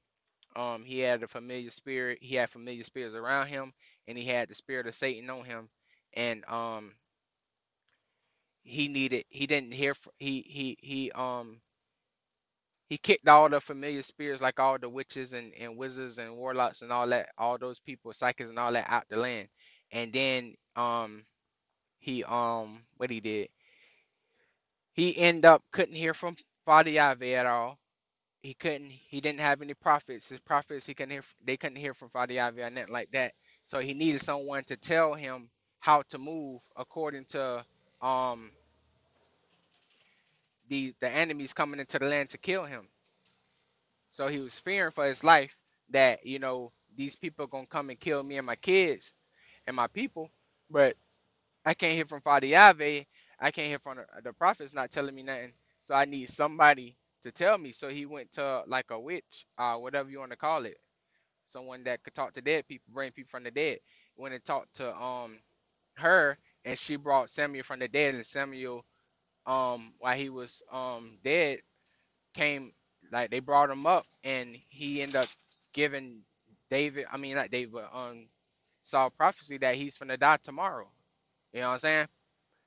um, 0.56 0.84
he 0.84 1.00
had 1.00 1.24
a 1.24 1.28
familiar 1.28 1.72
spirit. 1.72 2.20
He 2.22 2.36
had 2.36 2.50
familiar 2.50 2.84
spirits 2.84 3.16
around 3.16 3.48
him, 3.48 3.74
and 4.08 4.18
he 4.18 4.26
had 4.26 4.50
the 4.50 4.56
spirit 4.56 4.88
of 4.88 4.96
Satan 4.96 5.30
on 5.30 5.46
him. 5.46 5.70
And 6.14 6.44
um, 6.50 6.94
he 8.64 8.88
needed. 8.90 9.26
He 9.30 9.48
didn't 9.48 9.74
hear. 9.74 9.94
He 10.20 10.44
he 10.48 10.78
he 10.82 11.12
um 11.14 11.62
he 12.90 12.98
kicked 12.98 13.28
all 13.28 13.50
the 13.50 13.62
familiar 13.62 14.04
spirits, 14.04 14.42
like 14.42 14.60
all 14.60 14.80
the 14.80 14.90
witches 14.90 15.34
and 15.34 15.54
and 15.60 15.78
wizards 15.78 16.20
and 16.20 16.36
warlocks 16.38 16.82
and 16.84 16.92
all 16.94 17.08
that, 17.10 17.30
all 17.38 17.58
those 17.58 17.80
people, 17.80 18.14
psychics 18.14 18.50
and 18.50 18.60
all 18.60 18.74
that, 18.74 18.88
out 18.90 19.06
the 19.10 19.18
land. 19.18 19.50
And 19.92 20.14
then 20.14 20.56
um 20.76 21.26
he 22.00 22.24
um 22.26 22.84
what 22.98 23.12
he 23.12 23.22
did. 23.22 23.50
He 24.96 25.18
end 25.18 25.46
up 25.46 25.64
couldn't 25.74 25.96
hear 25.96 26.16
from 26.16 26.38
Yahweh 26.68 27.34
at 27.34 27.48
all. 27.48 27.80
He 28.44 28.56
couldn't 28.56 28.92
he 28.92 29.22
didn't 29.22 29.42
have 29.42 29.62
any 29.62 29.74
prophets. 29.76 30.30
His 30.30 30.40
prophets 30.42 30.86
he 30.88 30.94
couldn't 30.96 31.12
hear 31.12 31.24
they 31.46 31.58
couldn't 31.58 31.78
hear 31.78 31.94
from 31.94 32.10
Yahweh 32.16 32.68
or 32.68 32.72
nothing 32.72 32.94
like 32.94 33.12
that. 33.12 33.34
So 33.68 33.80
he 33.80 33.94
needed 33.94 34.22
someone 34.22 34.64
to 34.66 34.78
tell 34.78 35.14
him 35.16 35.50
how 35.80 36.04
to 36.10 36.18
move 36.20 36.62
according 36.78 37.26
to 37.28 37.66
um 38.02 38.52
the 40.70 40.94
the 41.02 41.10
enemies 41.10 41.54
coming 41.54 41.80
into 41.80 42.00
the 42.00 42.06
land 42.08 42.30
to 42.32 42.40
kill 42.40 42.66
him. 42.66 42.90
So 44.12 44.28
he 44.28 44.40
was 44.40 44.56
fearing 44.60 44.92
for 44.92 45.06
his 45.06 45.24
life 45.24 45.56
that 45.92 46.26
you 46.26 46.40
know 46.40 46.72
these 46.98 47.16
people 47.16 47.46
are 47.46 47.50
gonna 47.50 47.68
come 47.68 47.90
and 47.92 48.00
kill 48.00 48.24
me 48.24 48.38
and 48.38 48.48
my 48.48 48.58
kids 48.58 49.14
and 49.68 49.76
my 49.76 49.88
people. 49.88 50.32
But 50.72 50.98
I 51.66 51.74
can't 51.76 51.94
hear 51.96 52.06
from 52.08 52.22
Yahweh 52.50 53.04
I 53.40 53.52
can't 53.52 53.70
hear 53.70 53.80
from 53.80 53.98
the, 53.98 54.06
the 54.24 54.34
prophets 54.34 54.74
not 54.74 54.92
telling 54.92 55.16
me 55.16 55.24
nothing 55.24 55.54
so 55.84 55.96
I 55.96 56.06
need 56.06 56.30
somebody 56.30 56.98
to 57.24 57.32
tell 57.32 57.58
me. 57.58 57.74
So 57.74 57.90
he 57.90 58.06
went 58.08 58.32
to 58.34 58.64
like 58.68 58.92
a 58.92 59.00
witch, 59.00 59.46
uh, 59.58 59.76
whatever 59.78 60.10
you 60.10 60.20
want 60.20 60.32
to 60.32 60.38
call 60.38 60.66
it, 60.66 60.78
someone 61.48 61.84
that 61.86 62.04
could 62.04 62.16
talk 62.16 62.34
to 62.34 62.42
dead 62.42 62.68
people, 62.68 62.86
bring 62.94 63.12
people 63.12 63.30
from 63.32 63.44
the 63.46 63.52
dead. 63.52 63.80
Went 64.18 64.36
and 64.36 64.46
talked 64.46 64.76
to 64.78 64.96
um 64.98 65.40
her, 65.96 66.38
and 66.66 66.78
she 66.80 66.98
brought 66.98 67.30
Samuel 67.32 67.64
from 67.66 67.80
the 67.80 67.88
dead, 67.90 68.16
and 68.16 68.26
Samuel, 68.26 68.86
um, 69.48 69.94
while 70.00 70.18
he 70.18 70.30
was 70.30 70.62
um 70.72 71.12
dead, 71.24 71.60
came 72.36 72.74
like 73.12 73.32
they 73.32 73.40
brought 73.42 73.70
him 73.72 73.86
up, 73.88 74.06
and 74.24 74.56
he 74.70 75.02
ended 75.04 75.18
up 75.18 75.28
giving 75.74 76.22
David, 76.72 77.08
I 77.12 77.18
mean 77.18 77.36
not 77.36 77.52
David, 77.52 77.74
but 77.74 77.92
um 77.94 78.28
Saul 78.84 79.12
prophecy 79.12 79.58
that 79.60 79.76
he's 79.76 79.98
gonna 79.98 80.18
die 80.18 80.40
tomorrow. 80.44 80.90
You 81.54 81.62
know 81.62 81.70
what 81.70 81.74
I'm 81.76 81.80
saying? 81.80 82.08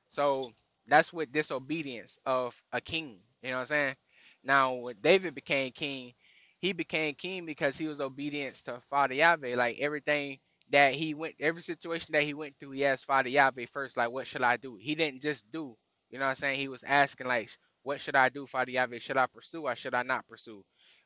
So 0.08 0.52
that's 0.86 1.12
what 1.12 1.32
disobedience 1.32 2.18
of 2.26 2.54
a 2.72 2.80
king. 2.80 3.20
You 3.42 3.50
know 3.50 3.56
what 3.56 3.60
I'm 3.62 3.66
saying? 3.66 3.96
Now, 4.44 4.74
when 4.74 4.96
David 5.02 5.34
became 5.34 5.72
king, 5.72 6.14
he 6.60 6.72
became 6.72 7.14
king 7.14 7.46
because 7.46 7.78
he 7.78 7.86
was 7.88 8.00
obedient 8.00 8.54
to 8.66 8.80
Father 8.90 9.14
Yahweh. 9.14 9.56
Like 9.56 9.78
everything 9.80 10.38
that 10.70 10.94
he 10.94 11.14
went, 11.14 11.34
every 11.40 11.62
situation 11.62 12.12
that 12.12 12.24
he 12.24 12.34
went 12.34 12.56
through, 12.58 12.72
he 12.72 12.84
asked 12.84 13.06
Father 13.06 13.28
Yahweh 13.30 13.66
first, 13.72 13.96
like, 13.96 14.10
what 14.10 14.26
should 14.26 14.42
I 14.42 14.56
do? 14.56 14.76
He 14.80 14.94
didn't 14.94 15.22
just 15.22 15.50
do, 15.52 15.76
you 16.10 16.18
know 16.18 16.24
what 16.26 16.30
I'm 16.30 16.36
saying? 16.36 16.58
He 16.60 16.68
was 16.68 16.84
asking, 16.84 17.26
like, 17.28 17.50
what 17.82 18.00
should 18.00 18.16
I 18.16 18.28
do, 18.28 18.46
Father 18.46 18.70
Yahweh? 18.72 18.98
Should 19.00 19.16
I 19.16 19.26
pursue 19.26 19.62
or 19.66 19.76
should 19.76 19.94
I 19.94 20.02
not 20.02 20.26
pursue? 20.28 20.64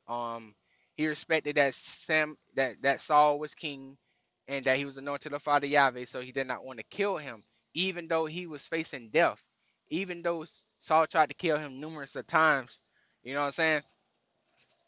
Um, 0.08 0.54
he 0.96 1.06
respected 1.08 1.56
that 1.56 1.74
Sam 1.74 2.36
that 2.56 2.82
that 2.82 3.00
Saul 3.00 3.38
was 3.38 3.54
king 3.54 3.96
and 4.48 4.64
that 4.66 4.76
he 4.78 4.84
was 4.84 4.96
anointed 4.98 5.32
of 5.32 5.42
Father 5.42 5.66
Yahweh, 5.66 6.06
so 6.06 6.20
he 6.20 6.32
did 6.32 6.46
not 6.46 6.64
want 6.64 6.78
to 6.78 6.84
kill 6.90 7.16
him, 7.16 7.44
even 7.74 8.08
though 8.08 8.26
he 8.26 8.46
was 8.46 8.62
facing 8.66 9.10
death. 9.10 9.42
Even 9.90 10.22
though 10.22 10.44
Saul 10.78 11.06
tried 11.06 11.30
to 11.30 11.34
kill 11.34 11.58
him 11.58 11.80
numerous 11.80 12.16
of 12.16 12.26
times, 12.26 12.82
you 13.24 13.34
know 13.34 13.40
what 13.40 13.46
I'm 13.46 13.52
saying? 13.52 13.82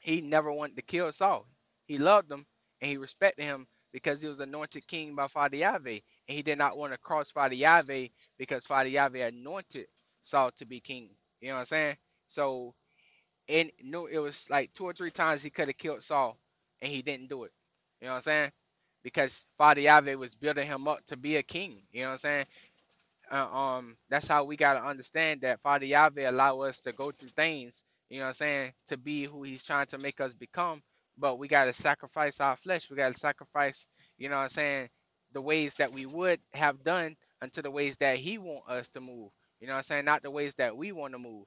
He 0.00 0.20
never 0.22 0.52
wanted 0.52 0.76
to 0.76 0.82
kill 0.82 1.12
Saul. 1.12 1.46
He 1.86 1.98
loved 1.98 2.30
him 2.32 2.46
and 2.80 2.90
he 2.90 2.96
respected 2.98 3.44
him 3.44 3.66
because 3.92 4.20
he 4.22 4.28
was 4.28 4.40
anointed 4.40 4.86
king 4.88 5.14
by 5.14 5.28
Father 5.28 5.56
Yahweh. 5.56 6.00
And 6.28 6.36
he 6.36 6.42
did 6.42 6.58
not 6.58 6.78
want 6.78 6.92
to 6.92 6.98
cross 6.98 7.30
Father 7.30 7.54
Yahweh 7.56 8.08
because 8.38 8.66
Father 8.66 8.90
Yahweh 8.90 9.28
anointed 9.28 9.86
Saul 10.22 10.52
to 10.58 10.66
be 10.66 10.80
king. 10.80 11.10
You 11.40 11.48
know 11.50 11.54
what 11.56 11.60
I'm 11.60 11.66
saying? 11.66 11.96
So 12.28 12.74
and 13.48 13.70
no, 13.82 14.06
it 14.06 14.18
was 14.18 14.48
like 14.50 14.72
two 14.72 14.84
or 14.86 14.92
three 14.92 15.10
times 15.10 15.42
he 15.42 15.50
could 15.50 15.68
have 15.68 15.78
killed 15.78 16.02
Saul 16.02 16.38
and 16.82 16.90
he 16.92 17.02
didn't 17.02 17.28
do 17.28 17.44
it. 17.44 17.52
You 18.00 18.06
know 18.06 18.12
what 18.14 18.18
I'm 18.18 18.22
saying? 18.24 18.52
Because 19.02 19.44
Father 19.58 19.82
Yahweh 19.82 20.14
was 20.14 20.34
building 20.34 20.66
him 20.66 20.88
up 20.88 21.04
to 21.06 21.16
be 21.16 21.36
a 21.36 21.42
king. 21.42 21.82
You 21.92 22.02
know 22.02 22.08
what 22.08 22.12
I'm 22.14 22.18
saying? 22.18 22.46
Uh, 23.32 23.48
um, 23.56 23.96
that's 24.10 24.28
how 24.28 24.44
we 24.44 24.56
gotta 24.56 24.84
understand 24.84 25.42
that 25.42 25.60
Father 25.62 25.86
Yahweh 25.86 26.28
allow 26.30 26.60
us 26.62 26.80
to 26.82 26.92
go 26.92 27.12
through 27.12 27.30
things 27.36 27.74
you 28.10 28.18
know 28.18 28.24
what 28.26 28.28
I'm 28.30 28.34
saying, 28.34 28.72
to 28.88 28.98
be 28.98 29.24
who 29.24 29.44
he's 29.44 29.64
trying 29.64 29.88
to 29.88 29.98
make 29.98 30.20
us 30.22 30.34
become. 30.34 30.82
But 31.18 31.40
we 31.40 31.48
got 31.48 31.66
to 31.66 31.74
sacrifice 31.74 32.40
our 32.40 32.56
flesh. 32.58 32.90
We 32.90 32.96
got 32.98 33.14
to 33.14 33.18
sacrifice, 33.20 33.88
you 34.18 34.30
know 34.30 34.36
what 34.36 34.42
I'm 34.44 34.48
saying, 34.50 34.90
the 35.32 35.42
ways 35.42 35.74
that 35.76 35.92
we 35.94 36.06
would 36.06 36.40
have 36.54 36.84
done 36.84 37.16
unto 37.42 37.62
the 37.62 37.72
ways 37.72 37.96
that 37.98 38.18
he 38.18 38.38
want 38.38 38.68
us 38.68 38.90
to 38.90 39.00
move. 39.00 39.30
You 39.60 39.68
know 39.68 39.74
what 39.74 39.78
I'm 39.78 39.84
saying? 39.84 40.06
Not 40.06 40.22
the 40.22 40.30
ways 40.30 40.54
that 40.56 40.76
we 40.76 40.92
want 40.92 41.14
to 41.14 41.20
move. 41.20 41.46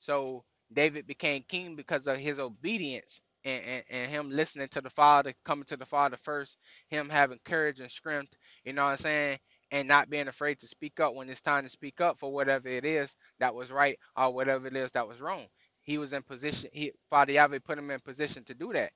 So 0.00 0.44
David 0.74 1.06
became 1.06 1.44
king 1.48 1.76
because 1.76 2.08
of 2.08 2.18
his 2.18 2.40
obedience 2.40 3.22
and, 3.46 3.64
and, 3.64 3.84
and 3.90 4.12
him 4.12 4.30
listening 4.32 4.68
to 4.70 4.82
the 4.82 4.90
Father, 4.90 5.34
coming 5.46 5.66
to 5.66 5.78
the 5.78 5.86
Father 5.86 6.18
first, 6.18 6.58
him 6.88 7.08
having 7.08 7.40
courage 7.46 7.80
and 7.80 7.92
strength, 7.92 8.34
you 8.64 8.74
know 8.74 8.84
what 8.84 8.92
I'm 8.92 8.96
saying? 8.98 9.38
And 9.72 9.88
not 9.88 10.10
being 10.10 10.28
afraid 10.28 10.60
to 10.60 10.68
speak 10.68 11.00
up 11.00 11.14
when 11.14 11.30
it's 11.30 11.42
time 11.42 11.64
to 11.64 11.70
speak 11.70 12.00
up 12.00 12.18
for 12.20 12.32
whatever 12.32 12.68
it 12.68 12.86
is 12.86 13.16
that 13.40 13.54
was 13.54 13.72
right 13.72 13.98
or 14.16 14.32
whatever 14.34 14.68
it 14.68 14.76
is 14.76 14.92
that 14.92 15.08
was 15.08 15.20
wrong 15.20 15.46
he 15.82 15.98
was 15.98 16.14
in 16.14 16.22
position. 16.22 16.70
He 16.72 16.92
Father 17.10 17.32
Yahweh 17.32 17.60
put 17.64 17.78
him 17.78 17.90
in 17.92 18.00
position 18.00 18.44
to 18.46 18.54
do 18.54 18.72
that. 18.74 18.92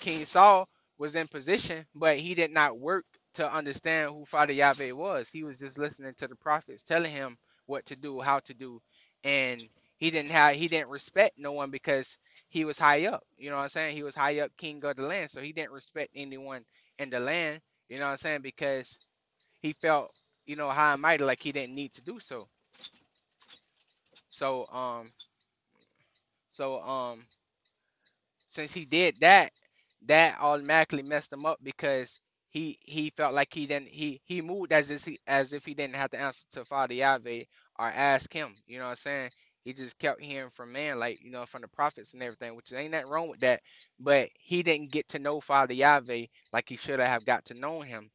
King 0.00 0.24
Saul 0.26 0.68
was 0.98 1.14
in 1.16 1.28
position, 1.28 1.86
but 1.94 2.18
he 2.18 2.34
did 2.34 2.52
not 2.52 2.78
work 2.78 3.06
to 3.34 3.52
understand 3.52 4.12
who 4.12 4.24
Father 4.26 4.54
Yahweh 4.54 4.92
was. 4.92 5.30
He 5.30 5.44
was 5.44 5.58
just 5.58 5.78
listening 5.78 6.14
to 6.18 6.28
the 6.28 6.36
prophets 6.36 6.82
telling 6.82 7.12
him 7.12 7.38
what 7.66 7.86
to 7.86 7.96
do, 7.96 8.20
how 8.20 8.40
to 8.40 8.54
do, 8.54 8.80
and 9.24 9.62
he 9.98 10.10
didn't 10.10 10.32
have 10.32 10.56
he 10.56 10.68
didn't 10.68 10.90
respect 10.90 11.38
no 11.38 11.52
one 11.52 11.70
because 11.70 12.18
he 12.50 12.64
was 12.64 12.78
high 12.78 13.06
up. 13.06 13.22
You 13.38 13.50
know 13.50 13.56
what 13.56 13.64
I'm 13.64 13.68
saying? 13.70 13.96
He 13.96 14.04
was 14.04 14.14
high 14.16 14.40
up 14.40 14.52
king 14.58 14.84
of 14.84 14.96
the 14.96 15.02
land, 15.04 15.30
so 15.30 15.40
he 15.42 15.52
didn't 15.52 15.72
respect 15.72 16.10
anyone 16.16 16.64
in 16.98 17.10
the 17.10 17.20
land. 17.20 17.60
You 17.88 17.98
know 17.98 18.06
what 18.06 18.12
I'm 18.12 18.18
saying? 18.18 18.42
Because 18.42 18.98
he 19.60 19.72
felt 19.74 20.12
you 20.46 20.56
know 20.56 20.70
high 20.70 20.94
and 20.94 21.02
mighty, 21.02 21.24
like 21.24 21.42
he 21.42 21.52
didn't 21.52 21.74
need 21.74 21.92
to 21.94 22.02
do 22.02 22.20
so. 22.20 22.48
So 24.30 24.66
um 24.72 25.12
so 26.50 26.80
um 26.82 27.24
since 28.50 28.72
he 28.72 28.84
did 28.84 29.16
that, 29.20 29.52
that 30.06 30.38
automatically 30.40 31.02
messed 31.02 31.32
him 31.32 31.46
up 31.46 31.58
because 31.62 32.20
he 32.50 32.78
he 32.82 33.10
felt 33.16 33.34
like 33.34 33.52
he 33.52 33.66
didn't 33.66 33.88
he 33.88 34.20
he 34.24 34.40
moved 34.40 34.72
as 34.72 34.90
if 34.90 35.04
he 35.04 35.18
as 35.26 35.52
if 35.52 35.64
he 35.64 35.74
didn't 35.74 35.96
have 35.96 36.10
to 36.10 36.20
answer 36.20 36.46
to 36.52 36.64
Father 36.64 36.94
Yahweh 36.94 37.44
or 37.78 37.86
ask 37.86 38.32
him. 38.32 38.54
You 38.66 38.78
know 38.78 38.84
what 38.86 38.90
I'm 38.92 38.96
saying? 38.96 39.30
He 39.64 39.74
just 39.74 39.98
kept 39.98 40.22
hearing 40.22 40.50
from 40.50 40.72
man, 40.72 40.98
like 40.98 41.20
you 41.22 41.30
know, 41.30 41.44
from 41.46 41.62
the 41.62 41.68
prophets 41.68 42.14
and 42.14 42.22
everything, 42.22 42.54
which 42.56 42.72
ain't 42.72 42.92
nothing 42.92 43.08
wrong 43.10 43.28
with 43.28 43.40
that. 43.40 43.60
But 44.00 44.30
he 44.34 44.62
didn't 44.62 44.92
get 44.92 45.08
to 45.10 45.18
know 45.18 45.40
Father 45.40 45.74
Yahweh 45.74 46.26
like 46.52 46.68
he 46.68 46.76
should 46.76 47.00
have 47.00 47.26
got 47.26 47.44
to 47.46 47.54
know 47.54 47.82
him. 47.82 48.10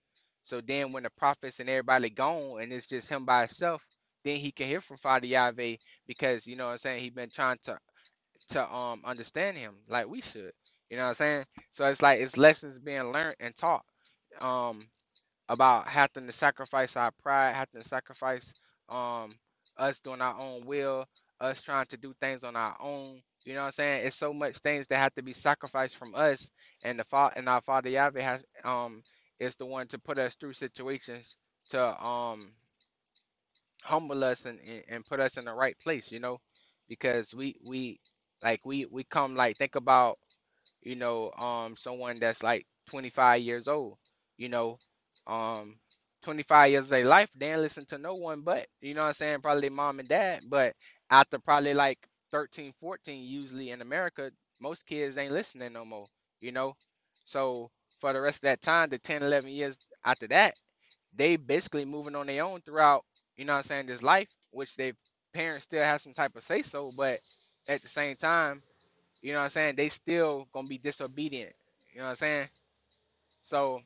So 0.46 0.62
then 0.62 0.94
when 0.94 1.04
the 1.04 1.12
prophets 1.12 1.60
and 1.62 1.70
everybody 1.70 2.10
gone 2.12 2.62
and 2.62 2.74
it's 2.74 2.88
just 2.88 3.10
him 3.10 3.26
by 3.26 3.42
himself, 3.42 3.86
then 4.26 4.38
he 4.40 4.52
can 4.52 4.68
hear 4.68 4.82
from 4.82 4.98
Father 4.98 5.28
Yahweh 5.28 5.78
because 6.08 6.48
you 6.48 6.56
know 6.58 6.66
what 6.68 6.74
I'm 6.74 6.78
saying, 6.80 7.02
he 7.02 7.10
been 7.12 7.30
trying 7.32 7.58
to 7.66 7.78
to 8.50 8.74
um 8.76 9.02
understand 9.06 9.58
him 9.58 9.76
like 9.90 10.08
we 10.08 10.22
should. 10.22 10.54
You 10.90 10.98
know 10.98 11.04
what 11.06 11.10
I'm 11.10 11.16
saying? 11.16 11.46
So 11.72 11.86
it's 11.88 12.02
like 12.02 12.20
it's 12.22 12.38
lessons 12.38 12.80
being 12.80 13.12
learned 13.12 13.38
and 13.40 13.56
taught 13.58 13.86
um 14.42 14.88
about 15.50 15.88
having 15.88 16.26
to 16.28 16.32
sacrifice 16.32 16.98
our 16.98 17.12
pride, 17.22 17.54
having 17.56 17.82
to 17.82 17.88
sacrifice 17.88 18.54
um 18.90 19.36
us 19.78 20.00
doing 20.00 20.22
our 20.22 20.40
own 20.40 20.66
will, 20.66 21.06
us 21.42 21.62
trying 21.62 21.86
to 21.88 21.98
do 21.98 22.14
things 22.22 22.44
on 22.44 22.56
our 22.56 22.76
own. 22.80 23.22
You 23.46 23.54
know 23.54 23.60
what 23.62 23.66
I'm 23.68 23.72
saying? 23.74 24.08
It's 24.08 24.18
so 24.18 24.34
much 24.34 24.58
things 24.58 24.88
that 24.88 24.98
have 24.98 25.14
to 25.16 25.24
be 25.24 25.34
sacrificed 25.34 25.96
from 25.98 26.16
us, 26.16 26.50
and 26.84 27.00
the 27.00 27.04
fa- 27.04 27.32
and 27.36 27.48
our 27.50 27.62
Father 27.62 27.90
Yahweh 27.90 28.22
has 28.22 28.44
um 28.64 29.04
is 29.40 29.56
the 29.58 29.66
one 29.66 29.88
to 29.90 30.00
put 30.00 30.20
us 30.20 30.36
through 30.36 30.54
situations 30.54 31.38
to 31.70 32.04
um 32.06 32.54
humble 33.84 34.24
us 34.24 34.46
and, 34.48 34.60
and, 34.66 34.84
put 35.06 35.20
us 35.22 35.38
in 35.38 35.46
the 35.46 35.54
right 35.54 35.78
place. 35.84 36.12
You 36.12 36.20
know, 36.22 36.40
because 36.90 37.34
we 37.36 37.56
we 37.66 38.00
like 38.44 38.62
we 38.66 38.86
we 38.88 39.04
come 39.06 39.36
like 39.36 39.58
think 39.58 39.76
about 39.76 40.18
you 40.84 40.98
know, 40.98 41.32
um, 41.34 41.78
someone 41.78 42.20
that's 42.20 42.44
like 42.44 42.66
25 42.88 43.42
years 43.44 43.70
old, 43.70 43.98
you 44.38 44.50
know, 44.50 44.80
um, 45.28 45.78
25 46.24 46.72
years 46.72 46.86
of 46.86 46.92
their 46.92 47.06
life, 47.06 47.30
they 47.36 47.52
ain't 47.52 47.62
listen 47.62 47.86
to 47.88 48.00
no 48.00 48.16
one 48.16 48.42
but, 48.42 48.68
you 48.82 48.96
know 48.96 49.04
what 49.04 49.10
I'm 49.10 49.16
saying, 49.16 49.42
probably 49.42 49.70
mom 49.70 50.00
and 50.00 50.10
dad. 50.10 50.44
But 50.50 50.76
after 51.12 51.40
probably 51.40 51.76
like 51.76 52.00
13, 52.34 52.74
14, 52.80 53.24
usually 53.26 53.72
in 53.72 53.82
America, 53.82 54.32
most 54.62 54.88
kids 54.88 55.18
ain't 55.18 55.34
listening 55.34 55.74
no 55.74 55.86
more, 55.86 56.08
you 56.42 56.54
know. 56.54 56.76
So 57.26 57.72
for 58.04 58.14
the 58.14 58.22
rest 58.22 58.40
of 58.40 58.44
that 58.44 58.62
time, 58.62 58.90
the 58.92 59.00
10, 59.00 59.24
11 59.24 59.52
years 59.52 59.80
after 60.06 60.28
that, 60.30 60.56
they 61.16 61.38
basically 61.38 61.86
moving 61.86 62.16
on 62.16 62.28
their 62.28 62.46
own 62.46 62.62
throughout, 62.62 63.06
you 63.38 63.46
know 63.46 63.54
what 63.54 63.60
I'm 63.60 63.64
saying, 63.66 63.88
this 63.88 64.04
life, 64.04 64.30
which 64.52 64.76
their 64.76 64.94
parents 65.34 65.66
still 65.66 65.84
have 65.84 66.02
some 66.02 66.14
type 66.14 66.36
of 66.36 66.44
say 66.44 66.64
so, 66.64 66.92
but 66.98 67.22
at 67.70 67.82
the 67.82 67.90
same 67.90 68.18
time, 68.18 68.64
you 69.22 69.34
know 69.34 69.40
what 69.40 69.46
I'm 69.46 69.52
saying? 69.52 69.76
They 69.78 69.90
still 69.90 70.48
gonna 70.54 70.70
be 70.70 70.80
disobedient. 70.80 71.54
You 71.94 72.00
know 72.00 72.06
what 72.06 72.12
I'm 72.12 72.16
saying? 72.18 72.50
So 73.44 73.82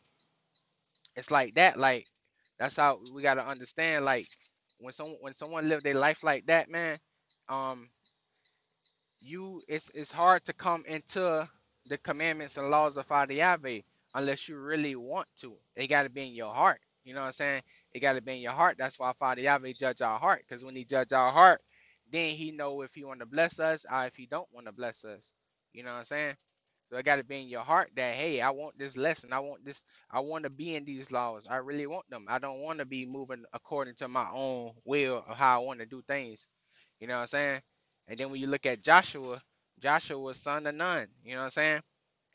it's 1.16 1.32
like 1.32 1.56
that. 1.56 1.78
Like 1.80 2.08
that's 2.60 2.78
how 2.78 3.00
we 3.14 3.22
gotta 3.22 3.46
understand. 3.46 4.06
Like 4.06 4.28
when 4.80 4.94
some 4.94 5.18
when 5.22 5.36
someone 5.36 5.70
live 5.70 5.84
their 5.84 5.96
life 5.96 6.24
like 6.24 6.48
that, 6.48 6.70
man, 6.70 7.00
um, 7.50 7.90
you 9.22 9.62
it's 9.68 9.92
it's 9.94 10.12
hard 10.12 10.46
to 10.46 10.54
come 10.54 10.84
into 10.88 11.50
the 11.88 11.98
commandments 12.00 12.58
and 12.58 12.70
laws 12.70 12.98
of 12.98 13.06
Father 13.06 13.34
Yahweh 13.34 13.82
unless 14.18 14.50
you 14.50 14.58
really 14.60 14.98
want 14.98 15.30
to. 15.42 15.58
It 15.78 15.90
gotta 15.90 16.12
be 16.12 16.28
in 16.28 16.36
your 16.36 16.54
heart. 16.54 16.82
You 17.06 17.16
know 17.16 17.22
what 17.22 17.28
I'm 17.28 17.34
saying? 17.34 17.64
It 17.94 18.02
gotta 18.02 18.22
be 18.22 18.36
in 18.36 18.42
your 18.42 18.54
heart. 18.54 18.78
That's 18.80 19.00
why 19.00 19.14
Father 19.20 19.42
Yahweh 19.44 19.74
judge 19.80 20.02
our 20.02 20.20
heart. 20.20 20.44
Because 20.50 20.66
when 20.66 20.78
he 20.78 20.86
judge 20.86 21.14
our 21.14 21.34
heart, 21.34 21.62
then 22.12 22.36
he 22.36 22.52
know 22.52 22.84
if 22.84 22.96
he 22.96 23.06
want 23.06 23.22
to 23.22 23.28
bless 23.28 23.60
us 23.62 23.86
or 23.92 24.08
if 24.08 24.16
he 24.18 24.28
don't 24.28 24.50
want 24.54 24.68
to 24.68 24.74
bless 24.74 25.06
us. 25.06 25.34
You 25.74 25.84
know 25.86 25.94
what 25.94 26.02
I'm 26.02 26.06
saying? 26.06 26.36
So 26.92 26.98
it 26.98 27.06
got 27.06 27.18
to 27.18 27.26
be 27.26 27.42
in 27.42 27.50
your 27.50 27.64
heart 27.64 27.92
that 27.98 28.16
hey, 28.16 28.42
I 28.42 28.52
want 28.52 28.80
this 28.80 28.98
lesson. 28.98 29.34
I 29.34 29.40
want 29.42 29.66
this. 29.66 29.84
I 30.12 30.22
want 30.22 30.46
to 30.46 30.52
be 30.52 30.76
in 30.76 30.86
these 30.86 31.12
laws. 31.12 31.46
I 31.50 31.58
really 31.58 31.88
want 31.88 32.10
them. 32.10 32.26
I 32.30 32.40
don't 32.40 32.62
want 32.62 32.80
to 32.80 32.86
be 32.86 33.06
moving 33.06 33.46
according 33.54 33.96
to 33.98 34.10
my 34.10 34.28
own 34.34 34.74
will 34.86 35.26
of 35.28 35.38
how 35.38 35.62
I 35.62 35.66
want 35.66 35.82
to 35.82 35.88
do 35.88 36.04
things. 36.08 36.48
You 37.02 37.08
know 37.08 37.16
what 37.16 37.22
I'm 37.22 37.28
saying? 37.28 37.62
And 38.10 38.20
then 38.20 38.32
when 38.32 38.42
you 38.42 38.48
look 38.48 38.68
at 38.68 38.84
Joshua, 38.84 39.40
Joshua 39.82 40.20
was 40.20 40.40
son 40.42 40.68
of 40.68 40.76
Nun. 40.76 41.08
You 41.26 41.34
know 41.34 41.40
what 41.42 41.46
I'm 41.46 41.52
saying? 41.52 41.82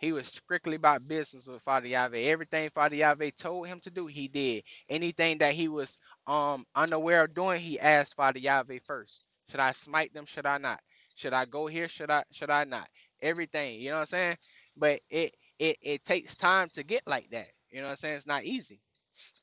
He 0.02 0.12
was 0.12 0.28
strictly 0.28 0.76
about 0.76 1.08
business 1.08 1.48
with 1.48 1.62
Father 1.62 1.88
Yahweh. 1.88 2.20
Everything 2.20 2.70
Father 2.70 2.96
Yahweh 2.96 3.32
told 3.38 3.68
him 3.68 3.80
to 3.82 3.90
do, 3.92 4.08
he 4.08 4.28
did. 4.28 4.64
Anything 4.90 5.38
that 5.40 5.54
he 5.54 5.68
was 5.68 5.98
um 6.28 6.66
unaware 6.76 7.24
of 7.24 7.34
doing, 7.34 7.60
he 7.62 7.80
asked 7.80 8.16
Father 8.16 8.40
Yahweh 8.40 8.80
first. 8.86 9.24
Should 9.50 9.60
I 9.60 9.72
smite 9.72 10.14
them? 10.14 10.26
Should 10.26 10.46
I 10.46 10.58
not? 10.58 10.80
Should 11.16 11.34
I 11.34 11.46
go 11.46 11.68
here? 11.68 11.88
Should 11.88 12.12
I 12.12 12.24
should 12.32 12.50
I 12.50 12.64
not? 12.64 12.88
Everything. 13.22 13.80
You 13.80 13.90
know 13.90 13.96
what 13.96 14.02
I'm 14.02 14.06
saying? 14.08 14.38
But 14.78 15.00
it 15.10 15.36
it 15.60 15.78
it 15.82 16.06
takes 16.06 16.36
time 16.36 16.70
to 16.74 16.84
get 16.84 17.02
like 17.08 17.30
that. 17.32 17.48
You 17.72 17.78
know 17.80 17.86
what 17.86 17.92
I'm 17.92 17.96
saying? 17.98 18.18
It's 18.18 18.28
not 18.28 18.44
easy. 18.44 18.80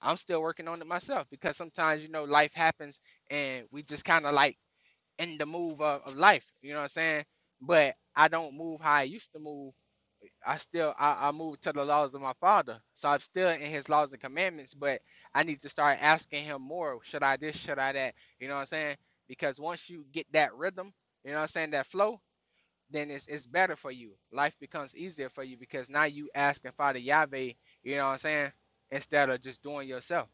I'm 0.01 0.17
still 0.17 0.41
working 0.41 0.67
on 0.69 0.81
it 0.81 0.87
myself 0.87 1.27
because 1.31 1.57
sometimes 1.57 2.03
you 2.03 2.09
know 2.09 2.25
life 2.25 2.53
happens 2.55 3.01
and 3.31 3.65
we 3.71 3.83
just 3.83 4.05
kind 4.05 4.25
of 4.27 4.35
like 4.35 4.57
in 5.19 5.37
the 5.37 5.45
move 5.45 5.81
of, 5.81 6.01
of 6.05 6.15
life. 6.15 6.45
You 6.61 6.71
know 6.71 6.77
what 6.77 6.83
I'm 6.83 6.89
saying? 6.89 7.25
But 7.61 7.95
I 8.15 8.27
don't 8.27 8.57
move 8.57 8.81
how 8.81 8.93
I 8.93 9.03
used 9.03 9.31
to 9.33 9.39
move. 9.39 9.73
I 10.45 10.57
still 10.59 10.93
I, 10.99 11.29
I 11.29 11.31
move 11.31 11.61
to 11.61 11.73
the 11.73 11.85
laws 11.85 12.13
of 12.15 12.21
my 12.21 12.33
father. 12.41 12.79
So 12.95 13.09
I'm 13.09 13.19
still 13.21 13.49
in 13.49 13.61
his 13.61 13.89
laws 13.89 14.13
and 14.13 14.21
commandments, 14.21 14.73
but 14.73 15.01
I 15.33 15.43
need 15.43 15.61
to 15.63 15.69
start 15.69 15.99
asking 16.01 16.45
him 16.45 16.61
more. 16.61 16.99
Should 17.03 17.23
I 17.23 17.37
this? 17.37 17.57
Should 17.57 17.79
I 17.79 17.93
that? 17.93 18.15
You 18.39 18.47
know 18.47 18.55
what 18.55 18.61
I'm 18.61 18.67
saying? 18.67 18.97
Because 19.27 19.59
once 19.59 19.89
you 19.89 20.05
get 20.13 20.27
that 20.33 20.55
rhythm, 20.55 20.93
you 21.23 21.31
know 21.31 21.37
what 21.37 21.43
I'm 21.43 21.47
saying, 21.49 21.71
that 21.71 21.87
flow, 21.87 22.21
then 22.91 23.11
it's 23.11 23.27
it's 23.27 23.47
better 23.47 23.75
for 23.77 23.91
you. 23.91 24.11
Life 24.31 24.55
becomes 24.59 24.95
easier 24.95 25.29
for 25.29 25.43
you 25.43 25.57
because 25.57 25.89
now 25.89 26.05
you 26.05 26.29
asking 26.35 26.73
Father 26.77 26.99
Yahweh, 26.99 27.53
you 27.83 27.97
know 27.97 28.05
what 28.07 28.13
I'm 28.13 28.19
saying, 28.19 28.51
instead 28.91 29.29
of 29.29 29.41
just 29.41 29.63
doing 29.63 29.87
yourself 29.89 30.27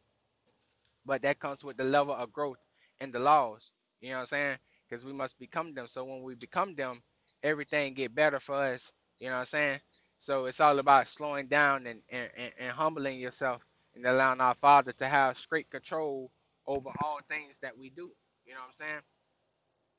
but 1.06 1.22
that 1.24 1.40
comes 1.40 1.64
with 1.64 1.78
the 1.78 1.84
level 1.84 2.14
of 2.14 2.32
growth 2.32 2.60
in 3.00 3.12
the 3.12 3.20
laws. 3.20 3.72
You 4.02 4.10
know 4.10 4.16
what 4.18 4.22
I'm 4.22 4.28
saying? 4.28 4.58
Because 4.90 5.06
we 5.06 5.14
must 5.14 5.38
become 5.40 5.74
them. 5.74 5.88
So 5.88 6.04
when 6.06 6.24
we 6.24 6.36
become 6.36 6.76
them, 6.76 7.02
everything 7.44 7.94
get 7.94 8.14
better 8.16 8.40
for 8.40 8.56
us. 8.56 8.92
You 9.20 9.28
know 9.28 9.34
what 9.34 9.40
I'm 9.42 9.46
saying? 9.46 9.80
So 10.26 10.48
it's 10.48 10.62
all 10.62 10.80
about 10.80 11.10
slowing 11.10 11.48
down 11.48 11.88
and, 11.88 12.02
and, 12.12 12.30
and, 12.38 12.54
and 12.60 12.72
humbling 12.72 13.20
yourself 13.20 13.64
and 13.96 14.06
allowing 14.08 14.42
our 14.42 14.56
Father 14.56 14.94
to 14.94 15.08
have 15.08 15.38
straight 15.40 15.72
control 15.72 16.32
over 16.68 16.90
all 17.04 17.20
things 17.30 17.60
that 17.62 17.78
we 17.78 17.92
do. 17.92 18.12
You 18.48 18.56
know 18.56 18.62
what 18.62 18.68
I'm 18.70 18.74
saying? 18.74 19.02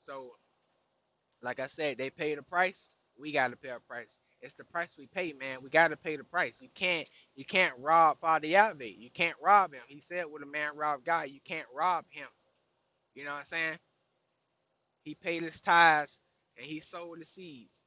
So 0.00 0.32
like 1.42 1.60
I 1.60 1.68
said, 1.68 1.98
they 1.98 2.10
pay 2.10 2.34
the 2.34 2.42
price. 2.42 2.96
We 3.18 3.32
gotta 3.32 3.56
pay 3.56 3.70
a 3.70 3.80
price. 3.80 4.20
It's 4.40 4.54
the 4.54 4.64
price 4.64 4.96
we 4.98 5.06
pay, 5.08 5.34
man. 5.34 5.58
We 5.62 5.70
gotta 5.70 5.96
pay 5.96 6.16
the 6.16 6.24
price. 6.24 6.60
You 6.62 6.68
can't 6.74 7.10
you 7.36 7.44
can't 7.44 7.74
rob 7.78 8.20
Father 8.20 8.48
Yahweh. 8.48 8.84
You 8.98 9.10
can't 9.12 9.36
rob 9.42 9.74
him. 9.74 9.82
He 9.88 10.00
said 10.00 10.24
when 10.28 10.42
a 10.42 10.46
man 10.46 10.76
rob 10.76 11.04
God, 11.04 11.30
you 11.30 11.40
can't 11.44 11.68
rob 11.74 12.06
him. 12.10 12.28
You 13.14 13.24
know 13.24 13.32
what 13.32 13.40
I'm 13.40 13.46
saying? 13.46 13.78
He 15.04 15.14
paid 15.16 15.42
his 15.42 15.60
tithes 15.60 16.20
and 16.58 16.66
he 16.66 16.80
sowed 16.80 17.20
the 17.20 17.26
seeds. 17.26 17.84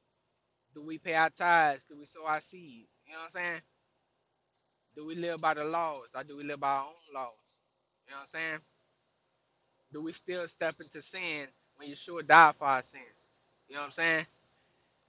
Do 0.74 0.82
we 0.82 0.98
pay 0.98 1.14
our 1.14 1.30
tithes? 1.30 1.84
Do 1.84 1.96
we 1.98 2.06
sow 2.06 2.26
our 2.26 2.40
seeds? 2.40 3.00
You 3.06 3.14
know 3.14 3.20
what 3.20 3.24
I'm 3.26 3.30
saying? 3.30 3.60
Do 4.96 5.06
we 5.06 5.16
live 5.16 5.40
by 5.40 5.54
the 5.54 5.64
laws 5.64 6.14
or 6.16 6.24
do 6.24 6.36
we 6.36 6.44
live 6.44 6.60
by 6.60 6.70
our 6.70 6.86
own 6.86 7.14
laws? 7.14 7.32
You 8.06 8.12
know 8.12 8.18
what 8.18 8.20
I'm 8.22 8.26
saying? 8.26 8.58
Do 9.92 10.02
we 10.02 10.12
still 10.12 10.48
step 10.48 10.76
into 10.80 11.02
sin 11.02 11.46
when 11.76 11.90
Yeshua 11.90 12.26
died 12.26 12.56
for 12.58 12.66
our 12.66 12.82
sins? 12.82 13.30
You 13.68 13.76
know 13.76 13.82
what 13.82 13.86
I'm 13.88 13.92
saying? 13.92 14.26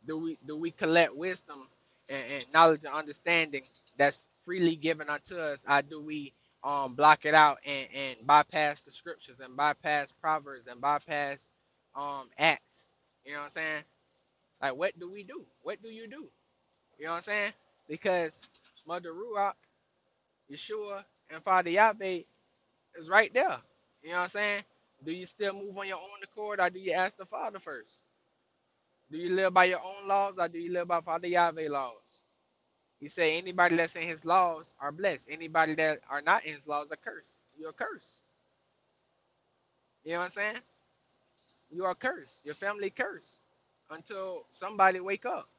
do 0.08 0.18
we 0.20 0.40
do 0.48 0.58
we 0.58 0.72
collect 0.72 1.16
wisdom 1.16 1.68
and, 2.12 2.24
and 2.34 2.46
knowledge 2.54 2.86
and 2.86 2.94
understanding 2.96 3.64
that's 3.98 4.30
freely 4.46 4.78
given 4.78 5.10
unto 5.10 5.38
us 5.38 5.66
or 5.70 5.84
do 5.84 6.02
we 6.02 6.34
um 6.64 6.96
block 6.96 7.26
it 7.26 7.36
out 7.36 7.60
and, 7.66 7.88
and 7.96 8.18
bypass 8.28 8.84
the 8.84 8.92
scriptures 8.92 9.38
and 9.44 9.58
bypass 9.58 10.14
proverbs 10.22 10.68
and 10.68 10.82
bypass 10.82 11.50
um 11.96 12.30
acts 12.40 12.88
you 13.26 13.34
know 13.34 13.40
what 13.40 13.46
i'm 13.46 13.52
saying 13.52 13.84
like 14.62 14.76
what 14.76 14.98
do 15.00 15.12
we 15.12 15.24
do 15.24 15.44
what 15.64 15.82
do 15.84 15.90
you 15.90 16.08
do 16.08 16.30
you 17.00 17.06
know 17.06 17.12
what 17.12 17.18
i'm 17.18 17.24
saying 17.24 17.54
because 17.90 18.50
mother 18.88 19.12
ruach 19.14 19.54
yeshua 20.52 21.04
and 21.32 21.44
father 21.44 21.70
yahweh 21.72 22.22
is 23.00 23.10
right 23.10 23.34
there 23.34 23.58
you 24.04 24.12
know 24.12 24.18
what 24.18 24.24
i'm 24.24 24.30
saying 24.30 24.64
do 25.06 25.12
you 25.14 25.26
still 25.26 25.54
move 25.54 25.78
on 25.78 25.88
your 25.88 25.98
own 25.98 26.24
accord 26.24 26.60
or 26.60 26.70
do 26.70 26.80
you 26.80 26.94
ask 26.94 27.18
the 27.18 27.26
father 27.26 27.60
first 27.60 28.04
do 29.12 29.18
you 29.18 29.36
live 29.36 29.54
by 29.54 29.66
your 29.66 29.82
own 29.84 30.08
laws 30.08 30.40
or 30.40 30.48
do 30.48 30.60
you 30.60 30.72
live 30.74 30.88
by 30.88 31.02
Father 31.02 31.28
Yahweh 31.28 31.70
laws? 31.70 32.24
He 33.00 33.10
said 33.10 33.34
anybody 33.34 33.76
that's 33.78 33.96
in 33.96 34.04
his 34.08 34.26
laws 34.26 34.74
are 34.82 34.92
blessed. 34.92 35.30
Anybody 35.32 35.76
that 35.76 36.02
are 36.10 36.22
not 36.22 36.46
in 36.46 36.56
his 36.56 36.68
laws 36.68 36.92
are 36.92 36.98
cursed. 36.98 37.40
You're 37.60 37.72
a 37.72 37.74
curse. 37.74 38.22
You 40.06 40.14
know 40.14 40.20
what 40.20 40.26
I'm 40.26 40.32
saying? 40.32 40.58
You 41.72 41.86
are 41.86 41.96
cursed. 41.96 42.46
Your 42.46 42.56
family 42.56 42.92
cursed 42.92 43.40
until 43.92 44.44
somebody 44.54 45.02
wake 45.02 45.26
up. 45.26 45.50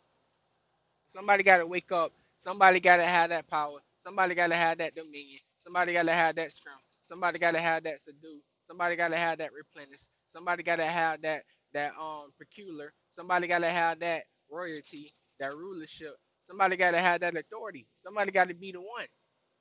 Somebody 1.08 1.42
got 1.42 1.58
to 1.58 1.66
wake 1.66 1.92
up. 1.92 2.12
Somebody 2.40 2.80
got 2.80 2.98
to 2.98 3.04
have 3.06 3.30
that 3.30 3.48
power. 3.48 3.80
Somebody 4.00 4.36
got 4.36 4.48
to 4.48 4.56
have 4.56 4.78
that 4.78 4.94
dominion. 4.94 5.40
Somebody 5.58 5.92
got 5.94 6.06
to 6.06 6.12
have 6.12 6.36
that 6.36 6.52
strength. 6.52 6.82
Somebody 7.02 7.38
got 7.40 7.52
to 7.54 7.60
have 7.60 7.84
that 7.84 8.02
subdue. 8.02 8.40
Somebody 8.64 8.96
got 8.96 9.10
to 9.10 9.16
have 9.18 9.38
that 9.38 9.50
replenish. 9.52 10.02
Somebody 10.28 10.62
got 10.62 10.76
to 10.76 10.86
have 10.86 11.22
that 11.22 11.44
that 11.74 11.92
um 12.00 12.32
peculiar. 12.38 12.92
Somebody 13.10 13.48
got 13.48 13.60
to 13.60 13.70
have 13.70 14.00
that 14.00 14.24
royalty, 14.50 15.12
that 15.40 15.54
rulership. 15.56 16.16
Somebody 16.42 16.76
got 16.76 16.92
to 16.92 16.98
have 17.00 17.20
that 17.22 17.36
authority. 17.36 17.86
Somebody 17.96 18.32
got 18.32 18.48
to 18.48 18.54
be 18.54 18.72
the 18.72 18.80
one. 18.80 19.06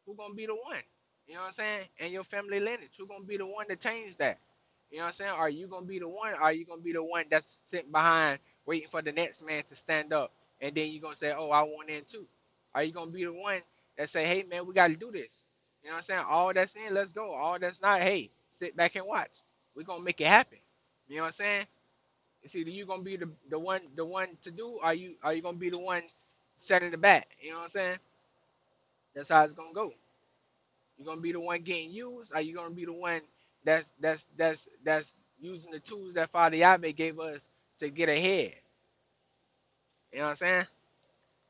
Who 0.05 0.15
gonna 0.15 0.33
be 0.33 0.45
the 0.47 0.55
one? 0.55 0.81
You 1.27 1.35
know 1.35 1.41
what 1.41 1.47
I'm 1.47 1.53
saying? 1.53 1.85
And 1.99 2.13
your 2.13 2.25
family 2.25 2.59
lineage. 2.59 2.91
Who 2.99 3.07
gonna 3.07 3.23
be 3.25 3.37
the 3.37 3.45
one 3.45 3.67
to 3.69 3.75
change 3.75 4.17
that? 4.17 4.39
You 4.91 4.97
know 4.99 5.05
what 5.05 5.09
I'm 5.09 5.13
saying? 5.13 5.31
Are 5.31 5.49
you 5.49 5.67
gonna 5.67 5.85
be 5.85 5.99
the 5.99 6.09
one? 6.09 6.33
Are 6.35 6.53
you 6.53 6.65
gonna 6.65 6.81
be 6.81 6.93
the 6.93 7.03
one 7.03 7.25
that's 7.31 7.63
sitting 7.65 7.91
behind, 7.91 8.39
waiting 8.65 8.89
for 8.89 9.01
the 9.01 9.11
next 9.13 9.43
man 9.45 9.63
to 9.69 9.75
stand 9.75 10.13
up, 10.13 10.33
and 10.61 10.75
then 10.75 10.91
you're 10.91 11.01
gonna 11.01 11.15
say, 11.15 11.33
"Oh, 11.33 11.51
I 11.51 11.63
want 11.63 11.89
in 11.89 12.05
too"? 12.05 12.27
Are 12.75 12.83
you 12.83 12.93
gonna 12.93 13.11
be 13.11 13.25
the 13.25 13.33
one 13.33 13.61
that 13.97 14.09
say, 14.09 14.25
"Hey, 14.25 14.43
man, 14.43 14.65
we 14.67 14.73
gotta 14.73 14.95
do 14.95 15.11
this"? 15.11 15.45
You 15.83 15.89
know 15.89 15.95
what 15.95 15.97
I'm 15.99 16.03
saying? 16.03 16.25
All 16.29 16.53
that's 16.53 16.75
in, 16.77 16.93
let's 16.93 17.13
go. 17.13 17.33
All 17.33 17.59
that's 17.59 17.81
not, 17.81 18.01
hey, 18.01 18.31
sit 18.51 18.75
back 18.77 18.95
and 18.95 19.07
watch. 19.07 19.41
We're 19.75 19.83
gonna 19.85 20.03
make 20.03 20.21
it 20.21 20.27
happen. 20.27 20.59
You 21.09 21.17
know 21.17 21.23
what 21.23 21.27
I'm 21.27 21.33
saying? 21.33 21.67
It's 22.43 22.55
either 22.55 22.71
you 22.71 22.85
gonna 22.87 23.03
be 23.03 23.17
the, 23.17 23.29
the 23.49 23.59
one 23.59 23.81
the 23.95 24.05
one 24.05 24.29
to 24.43 24.51
do, 24.51 24.79
or 24.83 24.93
you 24.95 25.15
are 25.23 25.33
you 25.33 25.43
gonna 25.43 25.57
be 25.57 25.71
the 25.71 25.79
one 25.79 26.03
setting 26.57 26.91
the 26.91 26.97
bat. 26.97 27.27
You 27.41 27.51
know 27.51 27.57
what 27.57 27.63
I'm 27.63 27.69
saying? 27.69 27.99
That's 29.15 29.29
how 29.29 29.43
it's 29.43 29.53
gonna 29.53 29.73
go. 29.73 29.93
You 30.97 31.05
gonna 31.05 31.21
be 31.21 31.31
the 31.33 31.39
one 31.39 31.61
getting 31.63 31.91
used, 31.91 32.33
or 32.35 32.41
you 32.41 32.55
gonna 32.55 32.71
be 32.71 32.85
the 32.85 32.93
one 32.93 33.21
that's 33.65 33.93
that's 33.99 34.27
that's 34.37 34.69
that's 34.83 35.15
using 35.41 35.71
the 35.71 35.79
tools 35.79 36.15
that 36.15 36.29
Father 36.31 36.57
Yahweh 36.57 36.91
gave 36.91 37.19
us 37.19 37.49
to 37.81 37.91
get 37.91 38.09
ahead. 38.09 38.53
You 40.13 40.19
know 40.19 40.25
what 40.25 40.31
I'm 40.31 40.37
saying? 40.37 40.65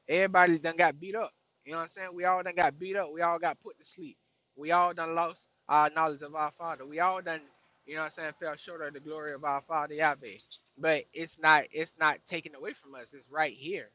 Everybody 0.10 0.60
done 0.60 0.78
got 0.78 1.00
beat 1.00 1.16
up. 1.16 1.34
You 1.66 1.74
know 1.74 1.80
what 1.80 1.84
I'm 1.86 1.90
saying? 1.90 2.10
We 2.14 2.26
all 2.26 2.44
done 2.44 2.56
got 2.56 2.80
beat 2.80 2.98
up. 2.98 3.12
We 3.14 3.24
all 3.24 3.40
got 3.40 3.62
put 3.64 3.80
to 3.80 3.86
sleep. 3.86 4.18
We 4.58 4.72
all 4.72 4.94
done 4.94 5.16
lost 5.16 5.50
our 5.70 5.90
knowledge 5.92 6.24
of 6.24 6.36
our 6.36 6.52
Father. 6.52 6.86
We 6.86 7.02
all 7.02 7.22
done, 7.24 7.42
you 7.88 7.96
know 7.96 8.02
what 8.02 8.06
I'm 8.08 8.12
saying, 8.12 8.34
fell 8.40 8.56
short 8.58 8.84
of 8.84 8.94
the 8.94 9.02
glory 9.02 9.34
of 9.34 9.46
our 9.46 9.62
Father 9.62 9.96
Yahweh. 9.96 10.38
But 10.78 11.06
it's 11.14 11.40
not 11.42 11.66
it's 11.74 11.98
not 12.00 12.20
taken 12.28 12.56
away 12.56 12.74
from 12.74 12.96
us. 12.96 13.16
It's 13.16 13.30
right 13.32 13.56
here. 13.58 13.90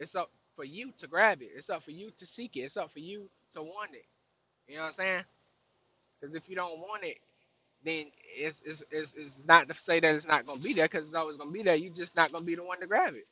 It's 0.00 0.16
up 0.16 0.30
for 0.56 0.64
you 0.64 0.92
to 0.98 1.08
grab 1.08 1.42
it. 1.42 1.50
It's 1.56 1.70
up 1.70 1.82
for 1.84 1.92
you 1.92 2.12
to 2.18 2.26
seek 2.26 2.56
it. 2.56 2.62
It's 2.62 2.78
up 2.78 2.92
for 2.92 3.00
you 3.00 3.30
to 3.54 3.62
want 3.62 3.94
it. 3.94 4.06
You 4.68 4.76
know 4.76 4.82
what 4.82 4.88
I'm 4.88 4.94
saying? 4.94 5.24
Because 6.20 6.36
if 6.36 6.48
you 6.48 6.56
don't 6.56 6.80
want 6.80 7.04
it, 7.04 7.18
then 7.88 8.06
it's, 8.36 8.62
it's, 8.62 8.84
it's, 8.92 9.14
it's 9.14 9.42
not 9.48 9.68
to 9.68 9.74
say 9.74 10.00
that 10.00 10.14
it's 10.14 10.28
not 10.28 10.48
to 10.48 10.58
be 10.60 10.74
there 10.74 10.86
because 10.88 11.06
it's 11.06 11.16
always 11.16 11.38
to 11.38 11.46
be 11.46 11.64
there. 11.64 11.76
You're 11.76 11.94
just 11.94 12.16
not 12.16 12.30
to 12.30 12.42
be 12.42 12.56
the 12.56 12.64
one 12.64 12.80
to 12.80 12.88
grab 12.88 13.14
it. 13.14 13.28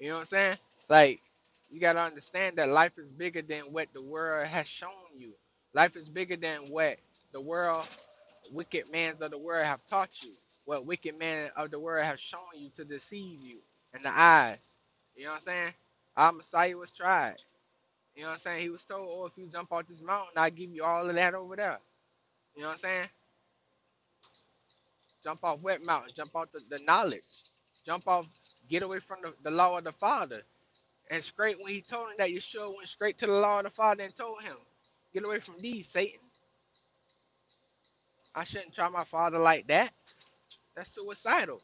You 0.00 0.08
know 0.08 0.14
what 0.16 0.20
I'm 0.20 0.26
saying? 0.26 0.56
Like, 0.90 1.20
you 1.70 1.80
got 1.80 1.94
to 1.94 2.00
understand 2.02 2.58
that 2.58 2.70
life 2.70 2.98
is 2.98 3.12
bigger 3.12 3.42
than 3.42 3.62
what 3.72 3.88
the 3.94 4.02
world 4.02 4.46
has 4.48 4.68
shown 4.68 4.90
you. 5.18 5.32
Life 5.74 5.96
is 5.96 6.10
bigger 6.10 6.36
than 6.36 6.60
what 6.70 6.98
the 7.32 7.40
world, 7.40 7.88
wicked 8.52 8.92
men 8.92 9.14
of 9.22 9.32
the 9.32 9.38
world 9.38 9.66
have 9.66 9.80
taught 9.88 10.10
you. 10.22 10.32
What 10.66 10.86
wicked 10.86 11.18
men 11.18 11.50
of 11.56 11.70
the 11.72 11.80
world 11.80 12.04
have 12.04 12.20
shown 12.20 12.40
you 12.56 12.70
to 12.76 12.84
deceive 12.84 13.42
you 13.42 13.58
in 13.96 14.02
the 14.02 14.10
eyes. 14.10 14.78
You 15.16 15.24
know 15.24 15.30
what 15.30 15.36
I'm 15.36 15.42
saying? 15.42 15.74
Our 16.16 16.32
Messiah 16.32 16.76
was 16.76 16.92
tried. 16.92 17.36
You 18.16 18.22
know 18.22 18.28
what 18.28 18.34
I'm 18.34 18.40
saying? 18.40 18.62
He 18.62 18.70
was 18.70 18.84
told, 18.84 19.08
oh, 19.10 19.26
if 19.26 19.38
you 19.38 19.46
jump 19.48 19.72
off 19.72 19.88
this 19.88 20.02
mountain, 20.04 20.34
I'll 20.36 20.50
give 20.50 20.72
you 20.72 20.84
all 20.84 21.08
of 21.08 21.16
that 21.16 21.34
over 21.34 21.56
there. 21.56 21.78
You 22.56 22.62
know 22.62 22.68
what 22.68 22.74
I'm 22.74 22.78
saying? 22.78 23.08
Jump 25.24 25.44
off 25.44 25.60
wet 25.60 25.82
mountain, 25.84 26.12
jump 26.16 26.36
off 26.36 26.52
the, 26.52 26.60
the 26.70 26.82
knowledge, 26.84 27.22
jump 27.86 28.08
off, 28.08 28.28
get 28.68 28.82
away 28.82 29.00
from 29.00 29.18
the, 29.22 29.34
the 29.42 29.50
law 29.50 29.78
of 29.78 29.84
the 29.84 29.92
Father. 29.92 30.42
And 31.10 31.22
straight 31.24 31.58
when 31.62 31.72
he 31.72 31.82
told 31.82 32.10
him 32.10 32.16
that, 32.18 32.30
Yeshua 32.30 32.74
went 32.76 32.88
straight 32.88 33.18
to 33.18 33.26
the 33.26 33.32
law 33.32 33.58
of 33.58 33.64
the 33.64 33.70
Father 33.70 34.04
and 34.04 34.16
told 34.16 34.42
him, 34.42 34.56
get 35.14 35.24
away 35.24 35.40
from 35.40 35.56
these, 35.60 35.88
Satan. 35.88 36.20
I 38.34 38.44
shouldn't 38.44 38.74
try 38.74 38.88
my 38.90 39.04
father 39.04 39.38
like 39.38 39.68
that. 39.68 39.92
That's 40.76 40.92
suicidal. 40.92 41.62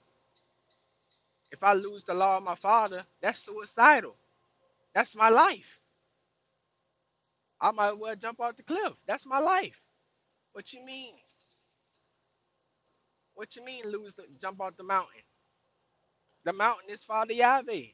If 1.53 1.63
I 1.63 1.75
lose 1.75 2.05
the 2.05 2.15
law 2.15 2.39
of 2.39 2.45
my 2.45 2.57
father, 2.57 3.05
that's 3.23 3.41
suicidal. 3.41 4.17
That's 4.95 5.17
my 5.17 5.31
life. 5.31 5.81
I 7.61 7.73
might 7.73 7.99
well 7.99 8.17
jump 8.17 8.41
off 8.41 8.57
the 8.57 8.63
cliff. 8.65 8.95
That's 9.07 9.27
my 9.27 9.41
life. 9.41 9.81
What 10.53 10.73
you 10.73 10.85
mean? 10.85 11.15
What 13.35 13.57
you 13.57 13.65
mean 13.65 13.85
lose 13.91 14.15
the 14.17 14.25
jump 14.41 14.61
off 14.61 14.77
the 14.77 14.85
mountain? 14.85 15.23
The 16.45 16.53
mountain 16.53 16.91
is 16.91 17.05
Father 17.05 17.35
Yahweh. 17.35 17.87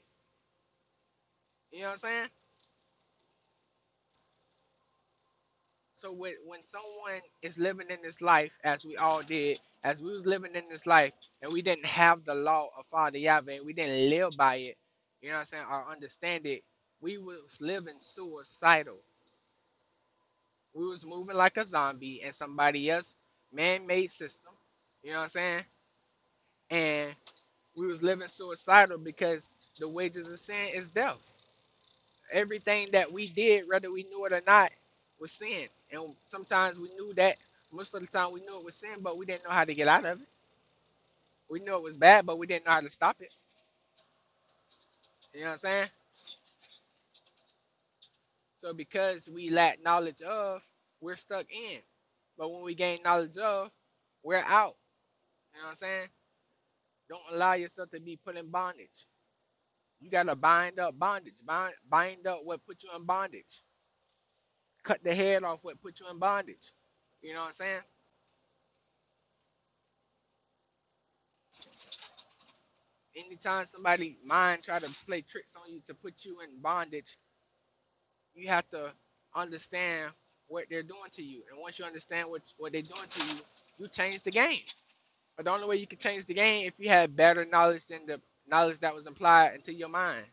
You 1.72 1.80
know 1.80 1.86
what 1.86 1.92
I'm 1.92 1.98
saying? 1.98 2.28
So 5.96 6.12
when, 6.12 6.34
when 6.46 6.64
someone 6.64 7.20
is 7.42 7.58
living 7.58 7.88
in 7.90 7.98
this 8.02 8.22
life, 8.22 8.52
as 8.64 8.84
we 8.86 8.96
all 8.96 9.22
did, 9.22 9.60
as 9.84 10.02
we 10.02 10.12
was 10.12 10.26
living 10.26 10.54
in 10.54 10.68
this 10.70 10.86
life, 10.86 11.12
and 11.42 11.52
we 11.52 11.62
didn't 11.62 11.86
have 11.86 12.24
the 12.24 12.34
law 12.34 12.68
of 12.78 12.86
Father 12.90 13.18
Yahweh, 13.18 13.56
and 13.56 13.66
we 13.66 13.74
didn't 13.74 14.10
live 14.10 14.36
by 14.36 14.56
it, 14.56 14.76
you 15.22 15.28
know 15.30 15.34
what 15.36 15.40
I'm 15.40 15.46
saying, 15.46 15.64
or 15.70 15.90
understand 15.92 16.46
it, 16.46 16.62
we 17.00 17.18
was 17.18 17.58
living 17.60 17.96
suicidal. 18.00 18.98
We 20.74 20.86
was 20.86 21.06
moving 21.06 21.36
like 21.36 21.56
a 21.58 21.66
zombie 21.66 22.22
in 22.24 22.32
somebody 22.32 22.90
else 22.90 23.16
man-made 23.52 24.12
system. 24.12 24.52
You 25.02 25.12
know 25.12 25.18
what 25.18 25.22
I'm 25.24 25.28
saying? 25.30 25.64
And 26.70 27.10
we 27.76 27.86
was 27.86 28.02
living 28.02 28.28
suicidal 28.28 28.98
because 28.98 29.56
the 29.78 29.88
wages 29.88 30.30
of 30.32 30.40
sin 30.40 30.68
is 30.74 30.90
death. 30.90 31.18
Everything 32.32 32.88
that 32.92 33.12
we 33.12 33.26
did, 33.28 33.68
whether 33.68 33.90
we 33.92 34.04
knew 34.04 34.26
it 34.26 34.32
or 34.34 34.42
not, 34.46 34.72
was 35.20 35.32
sin. 35.32 35.68
And 35.92 36.14
sometimes 36.26 36.78
we 36.78 36.90
knew 36.90 37.14
that. 37.14 37.36
Most 37.72 37.94
of 37.94 38.00
the 38.02 38.06
time 38.08 38.32
we 38.32 38.40
knew 38.40 38.58
it 38.58 38.64
was 38.64 38.76
sin, 38.76 38.98
but 39.02 39.18
we 39.18 39.26
didn't 39.26 39.44
know 39.44 39.50
how 39.50 39.64
to 39.64 39.74
get 39.74 39.88
out 39.88 40.04
of 40.06 40.20
it. 40.20 40.28
We 41.50 41.60
knew 41.60 41.76
it 41.76 41.82
was 41.82 41.96
bad, 41.96 42.26
but 42.26 42.38
we 42.38 42.46
didn't 42.46 42.66
know 42.66 42.72
how 42.72 42.80
to 42.82 42.90
stop 42.90 43.20
it. 43.20 43.34
You 45.34 45.40
know 45.42 45.46
what 45.48 45.52
I'm 45.52 45.58
saying? 45.58 45.88
So 48.60 48.74
because 48.74 49.28
we 49.30 49.50
lack 49.50 49.82
knowledge 49.84 50.22
of, 50.22 50.62
we're 51.00 51.16
stuck 51.16 51.46
in. 51.52 51.78
But 52.38 52.52
when 52.52 52.62
we 52.64 52.74
gain 52.74 53.00
knowledge 53.04 53.38
of, 53.38 53.70
we're 54.24 54.44
out. 54.46 54.76
You 55.54 55.60
know 55.60 55.66
what 55.66 55.70
I'm 55.70 55.76
saying? 55.76 56.08
Don't 57.10 57.22
allow 57.32 57.54
yourself 57.54 57.90
to 57.90 58.00
be 58.00 58.18
put 58.24 58.36
in 58.36 58.50
bondage. 58.50 59.06
You 60.00 60.10
gotta 60.10 60.36
bind 60.36 60.78
up 60.80 60.98
bondage. 60.98 61.36
Bind, 61.46 61.74
bind 61.90 62.26
up 62.26 62.40
what 62.44 62.64
put 62.66 62.82
you 62.82 62.90
in 62.96 63.04
bondage. 63.04 63.62
Cut 64.84 65.02
the 65.04 65.14
head 65.14 65.44
off 65.44 65.60
what 65.62 65.80
put 65.82 66.00
you 66.00 66.06
in 66.10 66.18
bondage. 66.18 66.72
You 67.22 67.34
know 67.34 67.40
what 67.40 67.46
I'm 67.48 67.52
saying? 67.52 67.80
Anytime 73.16 73.66
somebody 73.66 74.18
mind 74.24 74.62
try 74.64 74.78
to 74.78 74.90
play 75.06 75.22
tricks 75.22 75.56
on 75.56 75.72
you 75.72 75.80
to 75.86 75.94
put 75.94 76.24
you 76.24 76.40
in 76.42 76.60
bondage, 76.62 77.18
you 78.34 78.48
have 78.48 78.68
to 78.70 78.92
understand 79.34 80.12
what 80.48 80.66
they're 80.70 80.82
doing 80.82 81.10
to 81.12 81.22
you. 81.22 81.42
And 81.50 81.60
once 81.60 81.78
you 81.78 81.84
understand 81.84 82.30
what, 82.30 82.42
what 82.58 82.72
they're 82.72 82.82
doing 82.82 83.08
to 83.08 83.26
you, 83.26 83.42
you 83.78 83.88
change 83.88 84.22
the 84.22 84.30
game. 84.30 84.60
But 85.38 85.46
the 85.46 85.52
only 85.52 85.68
way 85.68 85.76
you 85.78 85.88
could 85.88 86.00
change 86.00 86.26
the 86.26 86.34
game 86.34 86.68
if 86.68 86.74
you 86.78 86.90
had 86.90 87.16
better 87.16 87.46
knowledge 87.46 87.86
than 87.86 88.06
the 88.06 88.22
knowledge 88.48 88.80
that 88.80 88.94
was 88.96 89.08
implied 89.08 89.56
into 89.56 89.74
your 89.74 89.90
mind. 89.90 90.26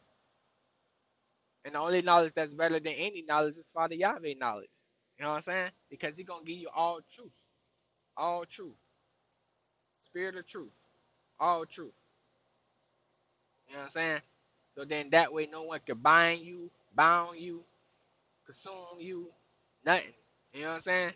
And 1.66 1.76
the 1.76 1.80
only 1.80 2.02
knowledge 2.04 2.34
that's 2.34 2.56
better 2.56 2.80
than 2.80 2.94
any 2.94 3.24
knowledge 3.24 3.58
is 3.58 3.70
Father 3.74 3.96
Yahweh 3.96 4.36
knowledge. 4.40 4.70
You 5.20 5.26
know 5.26 5.32
what 5.32 5.38
I'm 5.38 5.44
saying? 5.44 5.72
Because 5.92 6.18
He's 6.18 6.28
gonna 6.28 6.46
give 6.46 6.58
you 6.58 6.70
all 6.76 7.02
truth. 7.14 7.32
All 8.18 8.46
truth. 8.46 8.76
Spirit 10.06 10.38
of 10.38 10.48
truth. 10.48 10.72
All 11.40 11.66
truth. 11.66 11.94
You 13.68 13.74
know 13.76 13.80
what 13.82 13.86
I'm 13.86 13.92
saying? 13.92 14.22
So 14.78 14.86
then 14.86 15.10
that 15.12 15.34
way 15.34 15.48
no 15.52 15.64
one 15.64 15.82
can 15.86 16.00
bind 16.00 16.42
you, 16.44 16.72
bound 16.96 17.40
you, 17.40 17.64
consume 18.46 19.00
you, 19.00 19.30
nothing. 19.86 20.14
You 20.54 20.64
know 20.64 20.70
what 20.70 20.76
I'm 20.76 20.82
saying? 20.82 21.14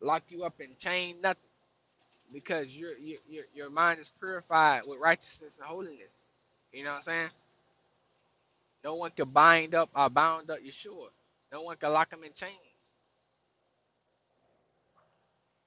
Lock 0.00 0.24
you 0.28 0.44
up 0.44 0.60
in 0.60 0.70
chain, 0.78 1.16
nothing. 1.22 1.45
Because 2.32 2.76
your 2.76 2.92
your 2.98 3.18
your 3.54 3.70
mind 3.70 4.00
is 4.00 4.12
purified 4.20 4.82
with 4.86 5.00
righteousness 5.00 5.58
and 5.58 5.66
holiness. 5.68 6.26
You 6.72 6.84
know 6.84 6.90
what 6.90 6.96
I'm 6.96 7.02
saying? 7.02 7.30
No 8.84 8.96
one 8.96 9.12
can 9.12 9.30
bind 9.30 9.74
up 9.74 9.90
or 9.94 10.10
bound 10.10 10.50
up 10.50 10.60
Yeshua. 10.60 11.08
No 11.52 11.62
one 11.62 11.76
can 11.78 11.92
lock 11.92 12.12
him 12.12 12.24
in 12.24 12.32
chains. 12.32 12.94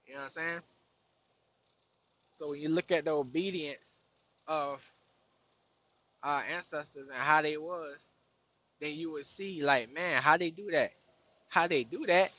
You 0.07 0.13
know 0.15 0.19
what 0.21 0.25
I'm 0.25 0.31
saying? 0.31 0.59
So 2.37 2.49
when 2.51 2.61
you 2.61 2.69
look 2.69 2.91
at 2.91 3.05
the 3.05 3.11
obedience 3.11 3.99
of 4.47 4.81
our 6.23 6.43
ancestors 6.43 7.07
and 7.07 7.17
how 7.17 7.41
they 7.41 7.57
was, 7.57 8.11
then 8.81 8.95
you 8.95 9.11
would 9.13 9.27
see 9.27 9.63
like, 9.63 9.93
man, 9.93 10.21
how 10.21 10.37
they 10.37 10.51
do 10.51 10.71
that? 10.71 10.93
how 11.49 11.67
they 11.67 11.83
do 11.83 12.05
that, 12.07 12.31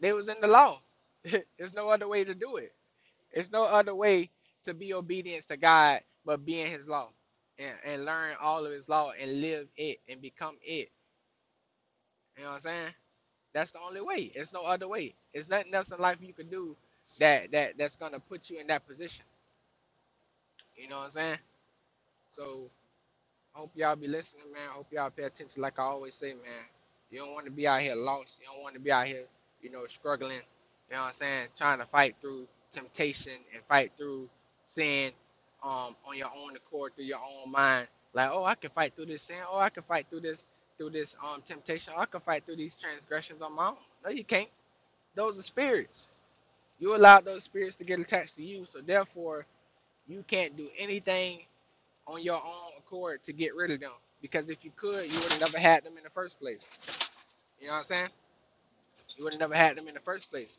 they 0.00 0.12
was 0.12 0.28
in 0.28 0.36
the 0.40 0.48
law. 0.48 0.80
There's 1.58 1.74
no 1.74 1.88
other 1.90 2.08
way 2.08 2.24
to 2.24 2.34
do 2.34 2.56
it. 2.56 2.72
There's 3.36 3.52
no 3.52 3.66
other 3.66 3.94
way 3.96 4.30
to 4.66 4.74
be 4.74 4.94
obedient 4.94 5.48
to 5.48 5.58
God 5.58 6.02
but 6.26 6.46
be 6.46 6.62
in 6.62 6.72
his 6.72 6.88
law 6.88 7.10
and, 7.60 7.74
and 7.86 8.06
learn 8.06 8.36
all 8.42 8.66
of 8.66 8.72
his 8.72 8.90
law 8.90 9.12
and 9.20 9.42
live 9.42 9.68
it 9.78 10.00
and 10.10 10.22
become 10.22 10.56
it. 10.64 10.90
You 12.38 12.44
know 12.44 12.50
what 12.50 12.56
I'm 12.56 12.62
saying? 12.62 12.94
That's 13.54 13.72
the 13.72 13.80
only 13.80 14.02
way. 14.02 14.32
It's 14.34 14.54
no 14.54 14.64
other 14.64 14.88
way. 14.88 15.14
It's 15.34 15.48
nothing 15.50 15.74
else 15.74 15.92
in 15.92 16.00
life 16.00 16.18
you 16.22 16.34
can 16.34 16.48
do 16.50 16.76
that 17.20 17.52
that 17.52 17.78
that's 17.78 17.96
gonna 17.96 18.20
put 18.20 18.50
you 18.50 18.60
in 18.60 18.68
that 18.68 18.86
position. 18.88 19.26
You 20.76 20.88
know 20.88 20.98
what 20.98 21.04
I'm 21.06 21.10
saying? 21.12 21.38
So 22.32 22.70
I 23.54 23.60
hope 23.60 23.72
y'all 23.76 23.96
be 23.96 24.08
listening, 24.08 24.44
man. 24.52 24.62
I 24.70 24.74
hope 24.74 24.88
y'all 24.92 25.10
pay 25.10 25.24
attention 25.24 25.62
like 25.62 25.78
I 25.78 25.82
always 25.84 26.14
say, 26.14 26.34
man. 26.34 26.64
You 27.10 27.20
don't 27.20 27.32
want 27.34 27.46
to 27.46 27.52
be 27.52 27.68
out 27.68 27.82
here 27.82 27.96
lost. 27.96 28.40
You 28.40 28.46
don't 28.52 28.62
want 28.62 28.74
to 28.74 28.80
be 28.80 28.92
out 28.92 29.06
here, 29.06 29.24
you 29.62 29.70
know, 29.70 29.86
struggling. 29.88 30.32
You 30.90 30.96
know 30.96 31.02
what 31.02 31.08
I'm 31.08 31.14
saying? 31.14 31.48
Trying 31.58 31.78
to 31.80 31.86
fight 31.86 32.16
through 32.20 32.46
temptation 32.72 33.32
and 33.54 33.62
fight 33.68 33.92
through 33.98 34.28
sin 34.64 35.12
um, 35.64 35.96
on 36.06 36.16
your 36.16 36.28
own 36.28 36.56
accord 36.56 36.94
through 36.96 37.06
your 37.06 37.18
own 37.20 37.50
mind. 37.52 37.88
Like, 38.14 38.30
oh, 38.32 38.44
I 38.44 38.56
can 38.56 38.70
fight 38.70 38.94
through 38.96 39.06
this 39.06 39.24
sin. 39.24 39.36
Oh, 39.50 39.58
I 39.58 39.70
can 39.70 39.84
fight 39.84 40.06
through 40.10 40.20
this 40.22 40.48
through 40.78 40.90
this 40.90 41.16
um 41.24 41.42
temptation. 41.46 41.94
Oh, 41.96 42.00
I 42.00 42.06
can 42.06 42.20
fight 42.20 42.44
through 42.46 42.56
these 42.56 42.76
transgressions 42.76 43.42
on 43.42 43.54
my 43.54 43.68
own. 43.68 43.76
No, 44.04 44.10
you 44.10 44.24
can't. 44.24 44.48
Those 45.16 45.38
are 45.38 45.42
spirits. 45.42 46.08
You 46.80 46.96
allow 46.96 47.20
those 47.20 47.44
spirits 47.44 47.76
to 47.76 47.84
get 47.84 48.00
attached 48.00 48.36
to 48.36 48.42
you, 48.44 48.66
so 48.66 48.80
therefore, 48.80 49.46
you 50.08 50.24
can't 50.28 50.56
do 50.56 50.68
anything 50.78 51.40
on 52.06 52.22
your 52.22 52.36
own 52.36 52.72
accord 52.78 53.22
to 53.24 53.32
get 53.32 53.54
rid 53.56 53.70
of 53.72 53.80
them. 53.80 53.92
Because 54.22 54.50
if 54.50 54.64
you 54.64 54.72
could, 54.76 55.06
you 55.12 55.20
would 55.20 55.32
have 55.32 55.40
never 55.40 55.58
had 55.58 55.84
them 55.84 55.98
in 55.98 56.04
the 56.04 56.10
first 56.10 56.40
place. 56.40 56.78
You 57.60 57.68
know 57.68 57.74
what 57.74 57.78
I'm 57.80 57.84
saying? 57.86 58.08
You 59.18 59.24
would 59.24 59.34
have 59.34 59.40
never 59.40 59.56
had 59.56 59.78
them 59.78 59.88
in 59.88 59.94
the 59.94 60.00
first 60.00 60.30
place. 60.30 60.58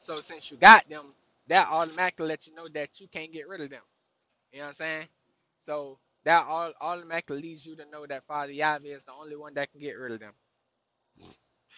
So 0.00 0.16
since 0.18 0.50
you 0.50 0.56
got 0.58 0.88
them, 0.88 1.06
that 1.50 1.68
automatically 1.70 2.26
let 2.26 2.46
you 2.46 2.54
know 2.54 2.68
that 2.68 3.00
you 3.00 3.08
can't 3.08 3.32
get 3.32 3.48
rid 3.48 3.60
of 3.60 3.70
them. 3.70 3.82
You 4.52 4.60
know 4.60 4.66
what 4.66 4.68
I'm 4.68 4.74
saying? 4.74 5.06
So 5.60 5.98
that 6.24 6.46
all 6.46 6.72
automatically 6.80 7.42
leads 7.42 7.66
you 7.66 7.76
to 7.76 7.90
know 7.90 8.06
that 8.06 8.24
Father 8.26 8.52
Yahweh 8.52 8.88
is 8.88 9.04
the 9.04 9.12
only 9.12 9.36
one 9.36 9.54
that 9.54 9.70
can 9.70 9.80
get 9.80 9.98
rid 9.98 10.12
of 10.12 10.20
them. 10.20 10.32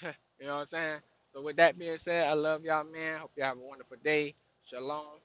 you 0.38 0.46
know 0.46 0.54
what 0.54 0.61
I'm 0.61 0.66
saying? 0.66 1.00
So 1.32 1.42
with 1.42 1.56
that 1.56 1.78
being 1.78 1.98
said, 1.98 2.28
I 2.28 2.35
love 2.35 2.64
y'all, 2.64 2.85
man. 2.85 3.20
Hope 3.20 3.32
y'all 3.37 3.46
have 3.46 3.56
a 3.56 3.61
wonderful 3.61 3.96
day. 4.04 4.35
Shalom. 4.66 5.20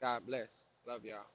God 0.00 0.26
bless. 0.26 0.64
Love 0.86 1.02
y'all. 1.04 1.26